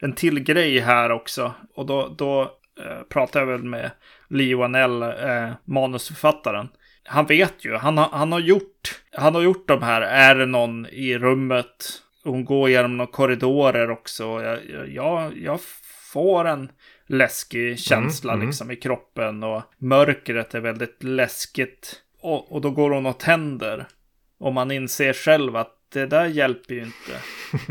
[0.00, 1.54] en till grej här också.
[1.74, 2.42] Och då, då
[2.84, 3.90] eh, pratar jag väl med
[4.28, 6.68] Lee Wanell, eh, manusförfattaren.
[7.04, 10.86] Han vet ju, han han, har gjort, han har gjort de här, är det någon
[10.86, 12.02] i rummet?
[12.24, 14.24] Hon går genom några korridorer också.
[14.42, 15.60] Jag, jag, jag
[16.12, 16.70] får en
[17.06, 18.76] läskig känsla mm, liksom mm.
[18.76, 22.02] i kroppen och mörkret är väldigt läskigt.
[22.20, 23.86] Och, och då går hon och tänder.
[24.38, 27.12] Och man inser själv att det där hjälper ju inte.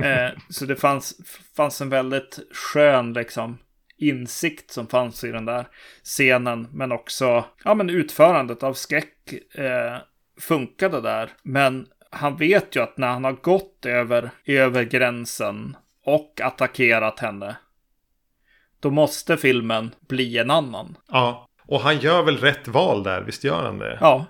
[0.04, 1.16] Eh, så det fanns,
[1.56, 3.58] fanns en väldigt skön liksom
[3.98, 5.68] insikt som fanns i den där
[6.04, 6.68] scenen.
[6.72, 9.98] Men också ja, men utförandet av skräck eh,
[10.40, 11.30] funkade där.
[11.44, 17.56] Men han vet ju att när han har gått över, över gränsen och attackerat henne.
[18.80, 20.98] Då måste filmen bli en annan.
[21.08, 23.98] Ja, och han gör väl rätt val där, visst gör han det?
[24.02, 24.26] Ja.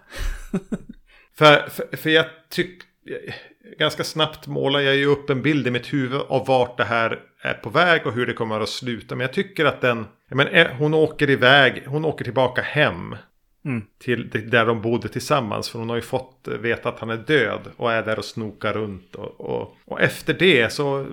[1.38, 2.86] för, för, för jag tyckte
[3.78, 7.20] ganska snabbt målar jag ju upp en bild i mitt huvud av vart det här
[7.42, 9.16] är på väg och hur det kommer att sluta.
[9.16, 13.16] Men jag tycker att den, men eh, hon åker iväg, hon åker tillbaka hem.
[13.66, 13.84] Mm.
[14.00, 15.70] Till där de bodde tillsammans.
[15.70, 17.62] För hon har ju fått veta att han är död.
[17.78, 19.16] Och är där och snokar runt.
[19.16, 21.06] Och, och, och efter det så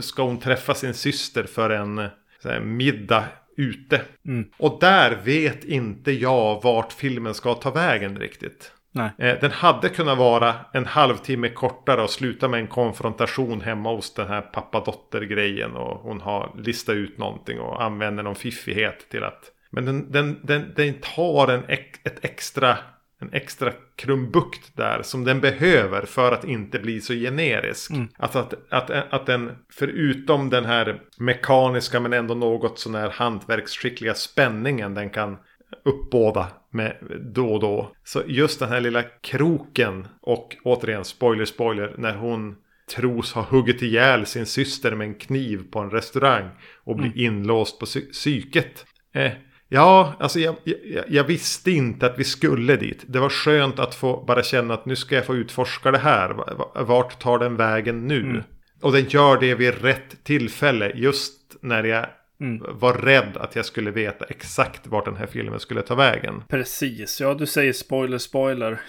[0.00, 1.98] ska hon träffa sin syster för en
[2.44, 3.24] här, middag
[3.56, 4.00] ute.
[4.26, 4.50] Mm.
[4.56, 8.72] Och där vet inte jag vart filmen ska ta vägen riktigt.
[8.92, 9.10] Nej.
[9.18, 14.14] Eh, den hade kunnat vara en halvtimme kortare och sluta med en konfrontation hemma hos
[14.14, 15.76] den här pappa-dotter-grejen.
[15.76, 19.50] Och hon har listat ut någonting och använder någon fiffighet till att...
[19.70, 21.64] Men den, den, den, den tar en,
[22.04, 22.78] ett extra,
[23.20, 27.90] en extra krumbukt där som den behöver för att inte bli så generisk.
[27.90, 28.08] Mm.
[28.18, 34.14] Alltså att, att, att den, förutom den här mekaniska men ändå något sån här hantverksskickliga
[34.14, 35.38] spänningen den kan
[35.84, 36.96] uppbåda med
[37.34, 37.92] då och då.
[38.04, 42.56] Så just den här lilla kroken och återigen spoiler spoiler när hon
[42.96, 46.50] tros ha huggit ihjäl sin syster med en kniv på en restaurang
[46.84, 47.20] och blir mm.
[47.20, 48.86] inlåst på psyket.
[49.14, 49.32] Eh,
[49.68, 53.04] ja, alltså jag, jag, jag, visste inte att vi skulle dit.
[53.06, 56.36] Det var skönt att få bara känna att nu ska jag få utforska det här.
[56.84, 58.20] Vart tar den vägen nu?
[58.20, 58.42] Mm.
[58.82, 60.92] Och den gör det vid rätt tillfälle.
[60.94, 62.06] Just när jag
[62.40, 62.62] Mm.
[62.68, 66.42] Var rädd att jag skulle veta exakt vart den här filmen skulle ta vägen.
[66.48, 68.80] Precis, ja du säger spoiler, spoiler.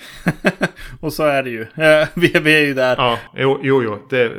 [0.99, 1.65] och så är det ju.
[2.13, 2.95] Vi, vi är ju där.
[2.95, 3.83] Ja, jo, jo.
[3.83, 4.07] jo.
[4.09, 4.31] Det,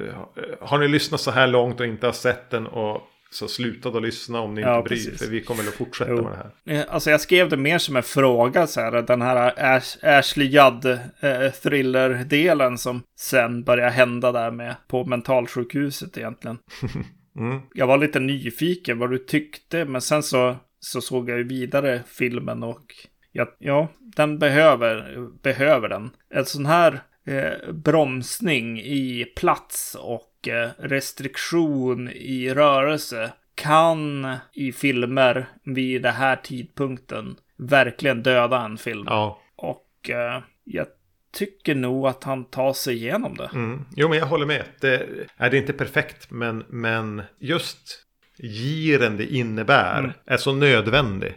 [0.60, 4.00] har ni lyssnat så här långt och inte har sett den och så sluta då
[4.00, 6.22] lyssna om ni ja, inte bryr För vi kommer att fortsätta jo.
[6.22, 6.32] med
[6.64, 6.84] det här.
[6.88, 9.02] Alltså jag skrev det mer som en fråga så här.
[9.02, 10.84] Den här Ash, Ashley Judd
[11.20, 16.58] eh, thriller-delen som sen börjar hända där med på mentalsjukhuset egentligen.
[17.36, 17.60] Mm.
[17.74, 22.02] Jag var lite nyfiken vad du tyckte, men sen så, så såg jag ju vidare
[22.06, 22.94] filmen och
[23.32, 26.10] ja, ja den behöver, behöver den.
[26.30, 35.48] En sån här eh, bromsning i plats och eh, restriktion i rörelse kan i filmer
[35.64, 39.04] vid den här tidpunkten verkligen döda en film.
[39.06, 39.40] Ja.
[39.56, 40.86] Och eh, jag
[41.32, 43.50] tycker nog att han tar sig igenom det.
[43.54, 43.84] Mm.
[43.96, 44.64] Jo, men jag håller med.
[44.80, 45.06] Det
[45.36, 47.98] är det inte perfekt, men, men just
[48.38, 50.12] giren det innebär mm.
[50.26, 51.34] är så nödvändig.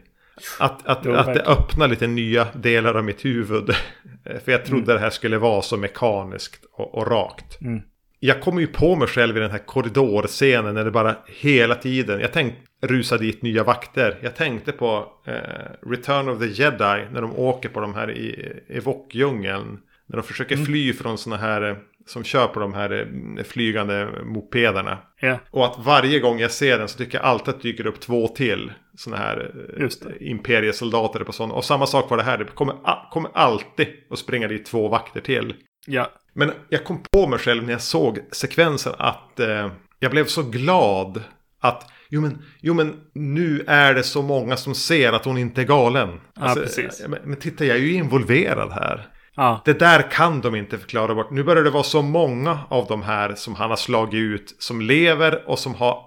[0.60, 3.76] Att, att, jo, att det öppnar lite nya delar av mitt huvud.
[4.46, 4.96] För jag trodde mm.
[4.96, 7.62] det här skulle vara så mekaniskt och, och rakt.
[7.62, 7.82] Mm.
[8.20, 12.20] jag kommer ju på mig själv i den här korridorscenen när det bara hela tiden.
[12.20, 14.18] Jag tänkte rusa dit nya vakter.
[14.22, 18.54] Jag tänkte på eh, Return of the Jedi när de åker på de här i
[18.70, 19.78] Evok-djungeln.
[20.08, 20.66] När de försöker Mm.
[20.66, 21.76] fly från sådana här eh,
[22.08, 22.92] som kör på de här
[23.38, 24.98] eh, flygande mopederna.
[25.22, 27.88] Ja, Och att varje gång jag ser den så tycker jag alltid att det dyker
[27.88, 28.72] upp två till.
[28.98, 31.54] Sådana här eh, imperiesoldater på sådana.
[31.54, 32.38] Och samma sak var det här.
[32.38, 32.76] Det kommer,
[33.12, 35.54] kommer alltid att springa dit två vakter till.
[35.88, 40.26] ja, Men jag kom på mig själv när jag såg sekvensen att eh, jag blev
[40.26, 41.24] så glad
[41.60, 45.62] att jo men, jo men nu är det så många som ser att hon inte
[45.62, 46.10] är galen.
[46.36, 47.06] Alltså, Ja, precis.
[47.08, 49.08] Men, men titta, jag är ju involverad här.
[49.36, 51.32] Ja, Det där kan de inte förklara bort.
[51.32, 54.82] Nu börjar det vara så många av de här som han har slagit ut som
[54.82, 56.06] lever och som har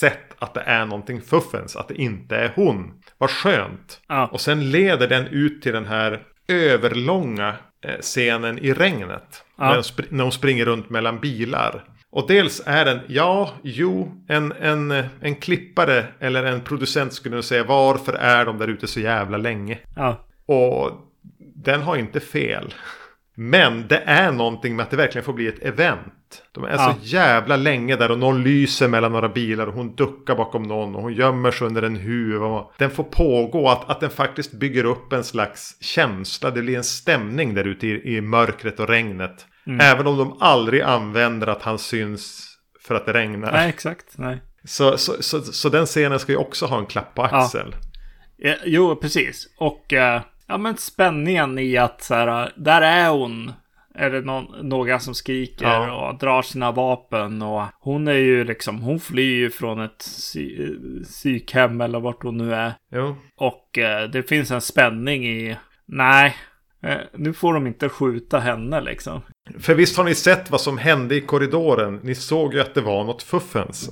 [0.00, 2.92] sett att det är någonting fuffens, att det inte är hon.
[3.18, 4.00] Vad skönt.
[4.08, 7.54] ja, Och sen leder den ut till den här överlånga
[7.84, 9.44] eh, scenen i regnet.
[9.58, 9.64] Ja.
[9.64, 11.84] När, de spr- när hon springer runt mellan bilar.
[12.10, 14.90] Och dels är den, ja, jo, en, en,
[15.20, 19.36] en klippare eller en producent skulle nog säga varför är de där ute så jävla
[19.38, 19.78] länge?
[19.96, 20.90] ja, Och
[21.64, 22.74] den har inte fel.
[23.38, 26.42] Men det är någonting med att det verkligen får bli ett event.
[26.52, 26.94] De är Ja.
[27.00, 30.94] så jävla länge där och någon lyser mellan några bilar och hon duckar bakom någon
[30.96, 32.42] och hon gömmer sig under en huv.
[32.44, 36.50] Och den får pågå, att, att den faktiskt bygger upp en slags känsla.
[36.50, 39.46] Det blir en stämning där ute i, i mörkret och regnet.
[39.80, 42.48] Även om de aldrig använder att han syns
[42.80, 43.52] för att det regnar.
[43.52, 44.42] nej, exakt, nej.
[44.64, 47.76] Så, så, så, så den scenen ska ju också ha en klapp på axel.
[48.36, 49.48] Ja, jo, precis.
[49.58, 53.52] Och eh, ja, men spänningen i att så här, där är hon.
[53.98, 56.08] Är det någon, några som skriker Ja.
[56.08, 60.68] och drar sina vapen och hon är ju liksom, hon flyr ju från ett psy,
[61.04, 62.72] psykhem eller vart hon nu är.
[62.92, 63.16] Jo.
[63.36, 66.36] Och eh, det finns en spänning i, nej,
[66.82, 69.20] eh, nu får de inte skjuta henne liksom.
[69.58, 72.00] För visst har ni sett vad som hände i korridoren?
[72.02, 73.90] Ni såg ju att det var något fuffens.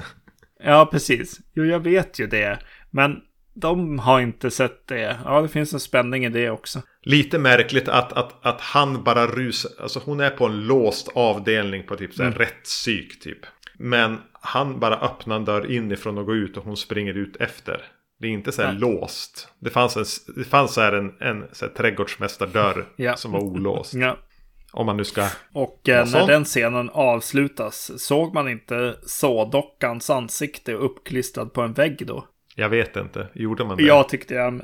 [0.64, 1.40] Ja, precis.
[1.54, 2.58] Jo, jag vet ju det.
[2.90, 3.16] Men
[3.54, 5.18] de har inte sett det.
[5.24, 6.82] Ja, det finns en spänning i det också.
[7.02, 9.70] Lite märkligt att, att, att han bara rusar.
[9.80, 13.38] Alltså hon är på en låst avdelning på typ så här rättspsyk typ.
[13.78, 17.82] Men han bara öppnar en dörr inifrån och går ut och hon springer ut efter.
[18.20, 18.80] Det är inte så här Nej.
[18.80, 19.48] låst.
[19.58, 20.04] Det fanns, en,
[20.36, 23.16] det fanns så här en, en så här trädgårdsmästardörr Ja.
[23.16, 23.94] som var olåst.
[23.94, 24.16] Ja.
[24.72, 25.28] Om man nu ska...
[25.52, 26.26] Och eh, när sånt?
[26.28, 32.26] den scenen avslutas, såg man inte sådockans ansikte uppklistrad på en vägg då?
[32.54, 33.28] Jag vet inte.
[33.34, 33.82] Gjorde man det?
[33.82, 34.60] Jag tyckte jag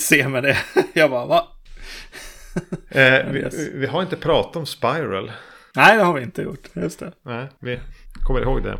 [0.00, 0.56] ser med det.
[0.92, 1.48] jag bara, va?
[2.88, 5.32] Eh, vi, vi har inte pratat om Spiral.
[5.76, 6.68] Nej, det har vi inte gjort.
[6.74, 7.12] Just det.
[7.22, 7.80] Nej, vi
[8.26, 8.78] kommer ihåg det.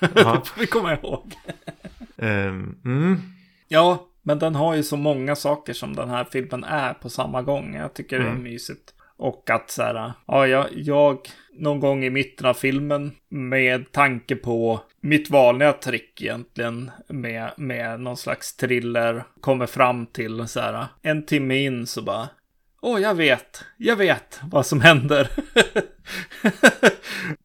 [0.58, 1.34] Vi komma ihåg.
[2.16, 3.20] Ehm, mm.
[3.68, 7.42] Ja, men den har ju så många saker som den här filmen är på samma
[7.42, 7.74] gång.
[7.74, 8.42] Jag tycker det är Mm.
[8.42, 8.94] mysigt.
[9.20, 11.18] Och att så här, ja, jag, jag
[11.58, 18.00] någon gång i mitten av filmen med tanke på mitt vanliga trick egentligen med, med
[18.00, 22.28] någon slags thriller kommer fram till så här en timme in så bara
[22.82, 25.30] Åh, jag vet, jag vet vad som händer.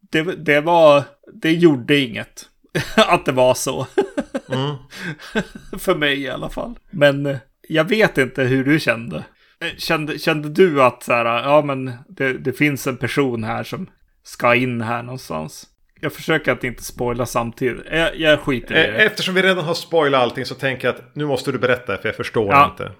[0.10, 1.02] det, det var,
[1.32, 2.48] det gjorde inget
[2.96, 3.86] att det var så.
[4.48, 4.76] Mm.
[5.78, 6.78] För mig i alla fall.
[6.90, 9.24] Men eh, jag vet inte hur du kände.
[9.62, 13.64] Eh, Kände, kände du att så här, ja men det, det finns en person här
[13.64, 13.86] som
[14.22, 15.66] ska in här någonstans?
[16.00, 17.86] Jag försöker att inte spoila samtidigt.
[17.92, 18.98] Jag, jag skiter i Eh, det.
[19.04, 22.08] Eftersom vi redan har spoilat allting så tänker jag att nu måste du berätta för
[22.08, 22.64] jag förstår Ja.
[22.70, 22.92] inte.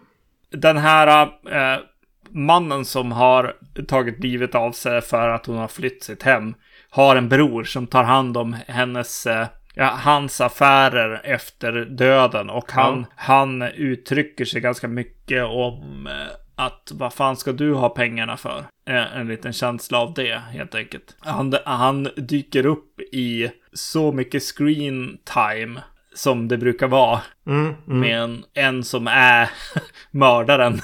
[0.50, 1.80] Den här eh,
[2.30, 3.57] mannen som har
[3.88, 6.54] tagit livet av sig för att hon har flytt sitt hem
[6.90, 9.46] har en bror som tar hand om hennes eh,
[9.78, 13.07] Ja, hans affärer efter döden och han, Ja.
[13.16, 16.12] han uttrycker sig ganska mycket om eh,
[16.57, 18.64] att vad fan ska du ha pengarna för?
[18.88, 21.16] Eh, en liten känsla av det helt enkelt.
[21.18, 25.80] Han, han dyker upp i så mycket screen time
[26.14, 28.00] som det brukar vara Mm, mm.
[28.00, 29.50] med en, en som är
[30.11, 30.80] mördaren.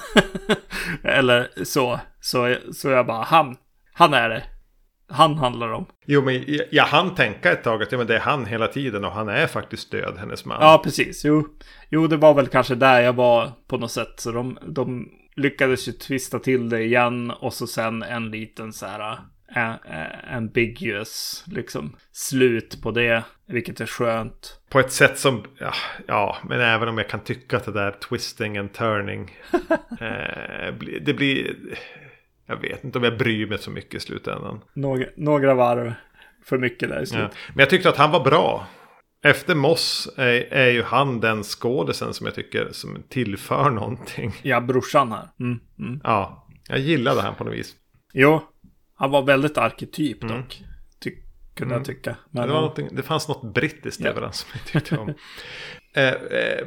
[1.02, 2.00] Eller så.
[2.20, 3.56] Så, så jag bara, han,
[3.92, 4.42] han är det.
[5.08, 5.86] Han handlar om.
[6.06, 8.66] Jo, men jag, jag hann tänka ett tag att ja, men det är han hela
[8.66, 10.58] tiden och han är faktiskt död, hennes man.
[10.60, 11.24] Ja, precis.
[11.24, 11.48] Jo,
[11.90, 14.14] jo, det var väl kanske där jag var på något sätt.
[14.20, 18.86] Så de, de lyckades ju twista till det igen och så sen en liten så
[18.86, 19.18] här
[19.56, 24.60] äh, ambiguous liksom slut på det, vilket är skönt.
[24.68, 25.72] På ett sätt som, ja,
[26.06, 29.30] ja, men även om jag kan tycka att det där twisting and turning.
[30.00, 31.56] eh, det blir,
[32.46, 34.60] jag vet inte om jag bryr mig så mycket i slutändan.
[34.74, 35.94] Några, några varv
[36.44, 37.06] för mycket där i Ja.
[37.06, 37.36] slutet.
[37.48, 38.66] Men jag tyckte att han var bra.
[39.24, 44.32] Efter Moss är, är ju han den skådisen som jag tycker som tillför någonting.
[44.42, 45.28] Ja, brorsan här.
[45.40, 46.00] Mm, mm.
[46.04, 47.74] Ja, jag gillade han på något vis.
[48.14, 48.42] Jo,
[48.94, 50.36] han var väldigt arketyp Mm.
[50.36, 50.62] dock.
[51.00, 51.10] Ty
[51.54, 51.80] kunde Mm.
[51.80, 52.10] jag tycka.
[52.10, 54.08] det, Men, var någonting, det fanns något brittiskt Ja.
[54.10, 55.08] över den som jag tyckte om.
[55.94, 56.66] eh, eh,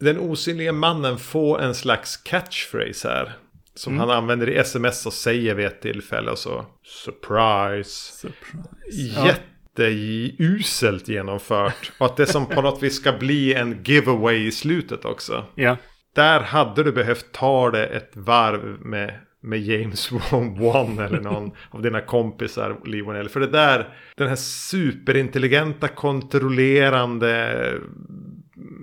[0.00, 3.36] den osynliga mannen får en slags catchphrase här.
[3.74, 4.08] Som Mm.
[4.08, 6.66] han använder i sms och säger vid ett tillfälle och så.
[6.82, 8.12] Surprise.
[8.12, 9.36] Surprise.
[9.78, 11.92] Jätteuselt genomfört.
[11.98, 15.44] Och att det som på något vis ska bli en giveaway i slutet också.
[15.54, 15.76] Ja.
[16.14, 20.12] Där hade du behövt ta det ett varv med, med James
[20.60, 23.28] Wan eller någon av dina kompisar, Lionel.
[23.28, 27.74] För det där, den här superintelligenta, kontrollerande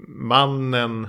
[0.08, 1.08] mannen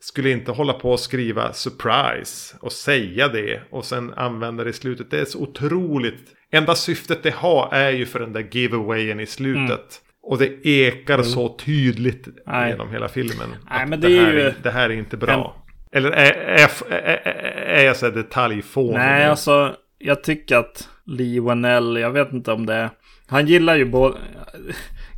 [0.00, 4.72] skulle inte hålla på att skriva surprise och säga det och sen använda det i
[4.72, 5.10] slutet.
[5.10, 6.35] Det är så otroligt.
[6.52, 10.00] Enda syftet det har är ju för den där giveawayen i slutet.
[10.22, 12.70] Och det ekar så tydligt Nej.
[12.70, 13.48] genom hela filmen.
[13.70, 15.56] Nej, att men det, det är här, ju är, det här är inte bra.
[15.92, 17.16] Eller är, är, är,
[17.66, 18.98] är, jag så detaljfånig?
[18.98, 22.90] Nej, alltså jag tycker att Lee Wanell, jag vet inte om det är...
[23.28, 24.18] Han gillar ju både...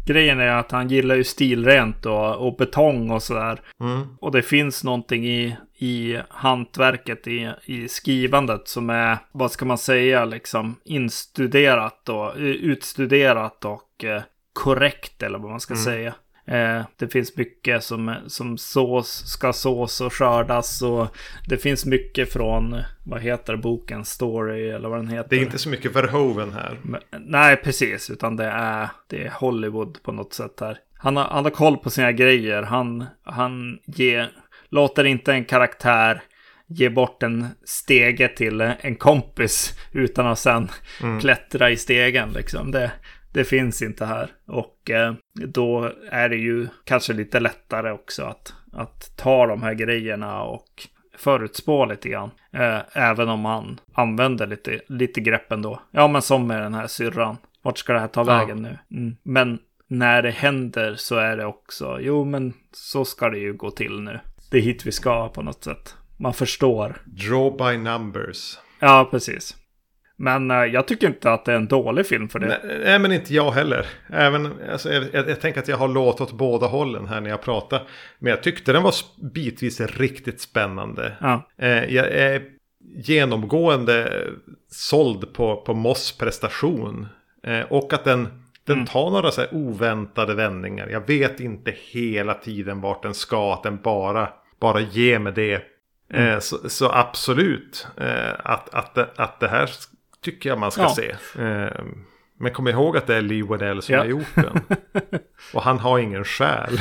[0.09, 3.61] Grejen är att han gillar ju stilrent och, och betong och sådär.
[3.81, 4.07] Mm.
[4.21, 9.79] Och det finns någonting i, i hantverket, i, i skrivandet som är, vad ska man
[9.79, 16.15] säga, liksom instuderat och utstuderat och eh, korrekt eller vad man ska säga.
[16.49, 22.33] Eh, det finns mycket som, som sås, ska sås och skördas och det finns mycket
[22.33, 25.31] från, vad heter boken, Story eller vad den heter.
[25.31, 26.79] Det är inte så mycket Verhoeven här.
[26.83, 28.11] Men, nej, precis.
[28.11, 30.79] Utan det är, det är Hollywood på något sätt här.
[30.99, 32.63] Han har, han har koll på sina grejer.
[32.63, 34.31] Han, han ger,
[34.69, 36.23] låter inte en karaktär
[36.67, 40.69] ge bort en stege till en kompis utan att sen
[41.21, 42.33] klättra i stegen.
[42.33, 42.71] Liksom.
[42.71, 42.91] Det,
[43.39, 44.31] det finns inte här.
[44.47, 45.15] Och eh,
[45.47, 50.89] då är det ju kanske lite lättare också att, att ta de här grejerna och
[51.17, 52.31] förutspå lite grann.
[52.53, 55.81] Eh, även om man använder lite, lite grepp ändå.
[55.91, 57.37] Ja, men som med den här syrran.
[57.63, 58.25] Vart ska det här ta Ja.
[58.39, 58.79] vägen nu?
[58.91, 59.17] Mm.
[59.23, 63.71] Men när det händer så är det också, jo men så ska det ju gå
[63.71, 64.21] till nu.
[64.51, 65.95] Det är hit vi ska på något sätt.
[66.17, 66.97] Man förstår.
[67.05, 68.59] Draw by numbers.
[68.81, 69.57] Ja, precis.
[70.21, 72.61] Men eh, jag tycker inte att det är en dålig film för det.
[72.85, 73.87] Nej, men inte jag heller.
[74.13, 77.31] Även, alltså, jag, jag, jag tänker att jag har låtit åt båda hållen här när
[77.31, 77.83] jag pratar.
[78.19, 78.95] Men jag tyckte den var
[79.33, 81.13] bitvis riktigt spännande.
[81.21, 82.43] Ja, Eh, jag är
[82.97, 84.25] genomgående
[84.71, 87.07] såld på, på Moss prestation.
[87.43, 88.29] Eh, och att den,
[88.65, 90.89] den tar några så oväntade vändningar.
[90.89, 93.55] Jag vet inte hela tiden vart den ska.
[93.55, 94.29] Att den bara,
[94.61, 95.63] bara ger mig det.
[96.13, 97.87] Eh, så, så absolut.
[98.39, 99.71] Att, att, att det här
[100.25, 100.89] tycker jag man ska Ja.
[100.89, 101.11] se.
[101.43, 101.85] Eh,
[102.41, 104.01] men kom ihåg att det är Lee Waddell som Ja.
[104.01, 104.61] har gjort den.
[105.55, 106.81] Och han har ingen själ.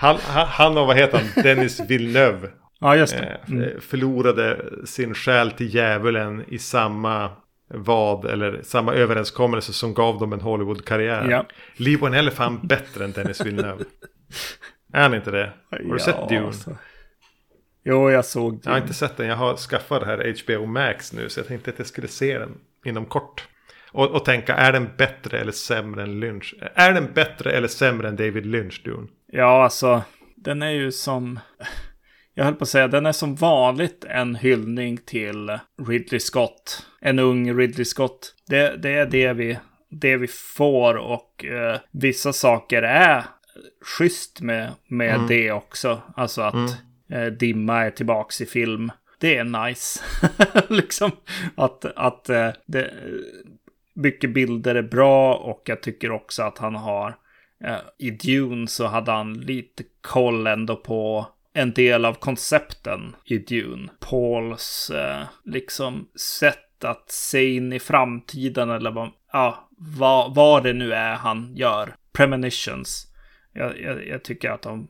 [0.00, 1.42] Han, han, han och vad heter han?
[1.42, 2.48] Dennis Villeneuve.
[2.80, 3.40] ja just det.
[3.48, 3.62] Mm.
[3.62, 7.30] Eh, förlorade sin själ till djävulen i samma
[7.74, 11.30] vad eller samma överenskommelse som gav dem en Hollywood-karriär.
[11.30, 11.46] Ja.
[11.76, 13.84] Lee Wanell är fan bättre än Dennis Villeneuve.
[14.92, 15.52] är han inte det?
[15.70, 16.46] Har du sett Dune?
[16.46, 16.76] alltså.
[17.84, 18.62] Jo, jag såg Dune.
[18.64, 19.26] Jag har inte sett den.
[19.26, 21.28] Jag har skaffat det här HBO Max nu.
[21.28, 23.48] Så jag tänkte att jag skulle se den inom kort.
[23.92, 26.54] Och, och tänka, är den bättre eller sämre än Lynch?
[26.74, 29.08] Är den bättre eller sämre än David Lynch, Dune?
[29.26, 30.02] Ja, alltså,
[30.36, 31.40] den är ju som...
[32.34, 35.58] Jag höll på att säga, den är som vanligt en hyllning till
[35.88, 36.86] Ridley Scott.
[37.00, 38.34] En ung Ridley Scott.
[38.46, 39.58] Det, det är det vi,
[39.90, 43.24] det vi får och eh, vissa saker är
[43.82, 46.02] schysst med, med det också.
[46.16, 46.74] Alltså att eh,
[47.10, 48.92] Eh, dimma är tillbaks i film.
[49.18, 50.00] Det är nice.
[50.68, 51.10] liksom
[51.54, 52.90] att, att eh, det,
[53.94, 57.16] mycket bilder är bra och jag tycker också att han har
[57.64, 63.38] eh, i Dune så hade han lite koll ändå på en del av koncepten i
[63.38, 63.88] Dune.
[64.00, 66.08] Pauls eh, liksom
[66.40, 71.56] sätt att se in i framtiden eller vad, ja, vad, vad det nu är han
[71.56, 71.94] gör.
[72.12, 73.06] Premonitions.
[73.52, 74.88] Jag, jag, jag tycker att de,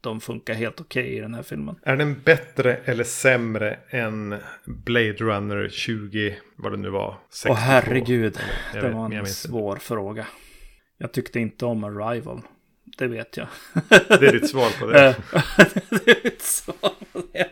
[0.00, 1.76] de funkar helt okej i den här filmen.
[1.82, 4.36] Är den bättre eller sämre än
[4.66, 7.16] Blade Runner 20, vad det nu var?
[7.30, 7.52] 62?
[7.52, 8.38] Åh herregud,
[8.72, 10.26] det vet, var en svår fråga.
[10.98, 12.42] Jag tyckte inte om Arrival.
[12.98, 13.46] Det vet jag.
[13.88, 15.16] Det är ditt svar på det.
[16.04, 17.48] Det är ett svar på det.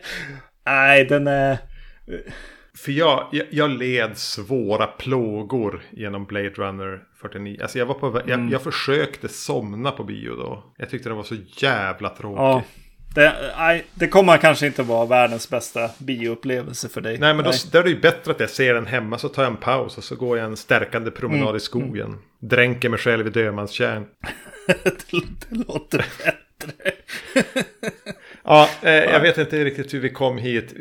[0.65, 1.57] Nej, den är...
[2.77, 7.57] För jag, jag, jag led svåra plågor genom Blade Runner 49.
[7.61, 8.43] Alltså jag var på vä- Mm.
[8.43, 10.63] jag, jag försökte somna på bio då.
[10.77, 12.41] Jag tyckte det var så jävla tråkig.
[12.41, 12.63] Ja.
[13.15, 17.17] Det, nej, det kommer kanske inte vara världens bästa bioupplevelse för dig.
[17.17, 19.43] Nej men då, då är det ju bättre att jag ser den hemma så tar
[19.43, 21.55] jag en paus och så går jag en stärkande promenad Mm.
[21.57, 22.17] i skogen.
[22.39, 24.05] Dränker mig själv i dödmanstjärn.
[24.67, 24.83] det,
[25.49, 26.91] det låter bättre.
[28.47, 30.73] Ja, eh, jag vet inte riktigt hur vi kom hit.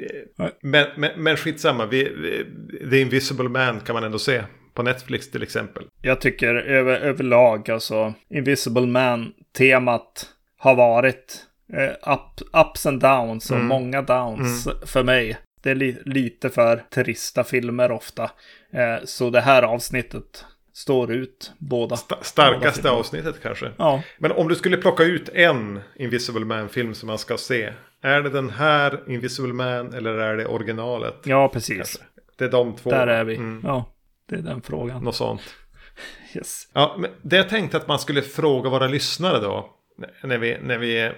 [0.63, 2.45] Men, men, men skitsamma, vi, vi,
[2.91, 4.43] The Invisible Man kan man ändå se
[4.75, 5.85] på Netflix till exempel.
[6.03, 10.27] Jag tycker över, överlag, alltså Invisible Man-temat
[10.59, 11.43] har varit
[11.73, 13.69] eh, up, ups and downs och Mm.
[13.69, 15.37] många downs för mig.
[15.63, 18.31] Det är li, lite för trista filmer ofta.
[18.73, 20.45] Eh, så det här avsnittet
[20.77, 21.97] står ut båda.
[22.09, 22.99] Båda starkaste filmerna.
[22.99, 23.71] avsnittet kanske.
[23.77, 27.73] Ja, Men om du skulle plocka ut en Invisible Man-film som man ska se.
[28.03, 31.15] Är det den här Invisible Man eller är det originalet?
[31.25, 31.77] ja precis.
[31.77, 31.99] Kanske.
[32.39, 32.91] Det är de två.
[32.91, 33.37] Där är vi.
[33.37, 33.95] Mm, Ja,
[34.29, 35.05] det är den frågan.
[35.05, 35.43] något sånt.
[36.35, 36.69] Yes.
[36.73, 39.76] Ja, men det jag tänkte att man skulle fråga våra lyssnare då.
[40.23, 41.13] När vi, när vi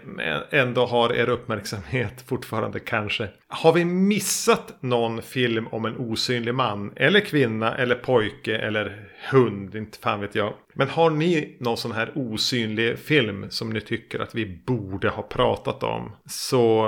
[0.51, 3.29] ändå har er uppmärksamhet fortfarande kanske.
[3.49, 6.93] Har vi missat någon film om en osynlig man?
[6.97, 9.75] Eller kvinna, eller pojke, eller hund?
[9.75, 10.55] Inte fan vet jag.
[10.75, 15.23] Men har ni någon sån här osynlig film som ni tycker att vi borde ha
[15.23, 16.17] pratat om?
[16.27, 16.87] Så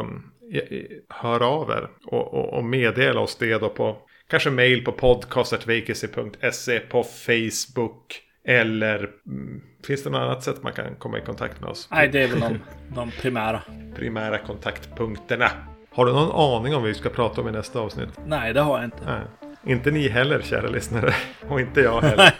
[0.53, 3.97] eh, hör av er och, och, och meddela oss det då på
[4.31, 8.30] Kanske mail på podcast.vacancy.se på Facebook.
[8.45, 11.89] Eller mm, finns det något annat sätt man kan komma i kontakt med oss?
[11.91, 12.59] Nej, det är väl de,
[12.95, 13.63] de primära.
[13.97, 15.51] Primära kontaktpunkterna.
[15.93, 18.09] Har du någon aning om vad vi ska prata om i nästa avsnitt?
[18.27, 19.05] Nej, det har jag inte.
[19.07, 19.75] Nej.
[19.75, 21.15] Inte ni heller kära lyssnare.
[21.49, 22.33] Och inte jag heller.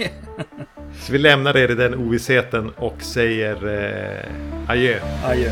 [0.95, 5.01] Så vi lämnar er i den ovissheten och säger eh, adjö.
[5.25, 5.51] Adjö.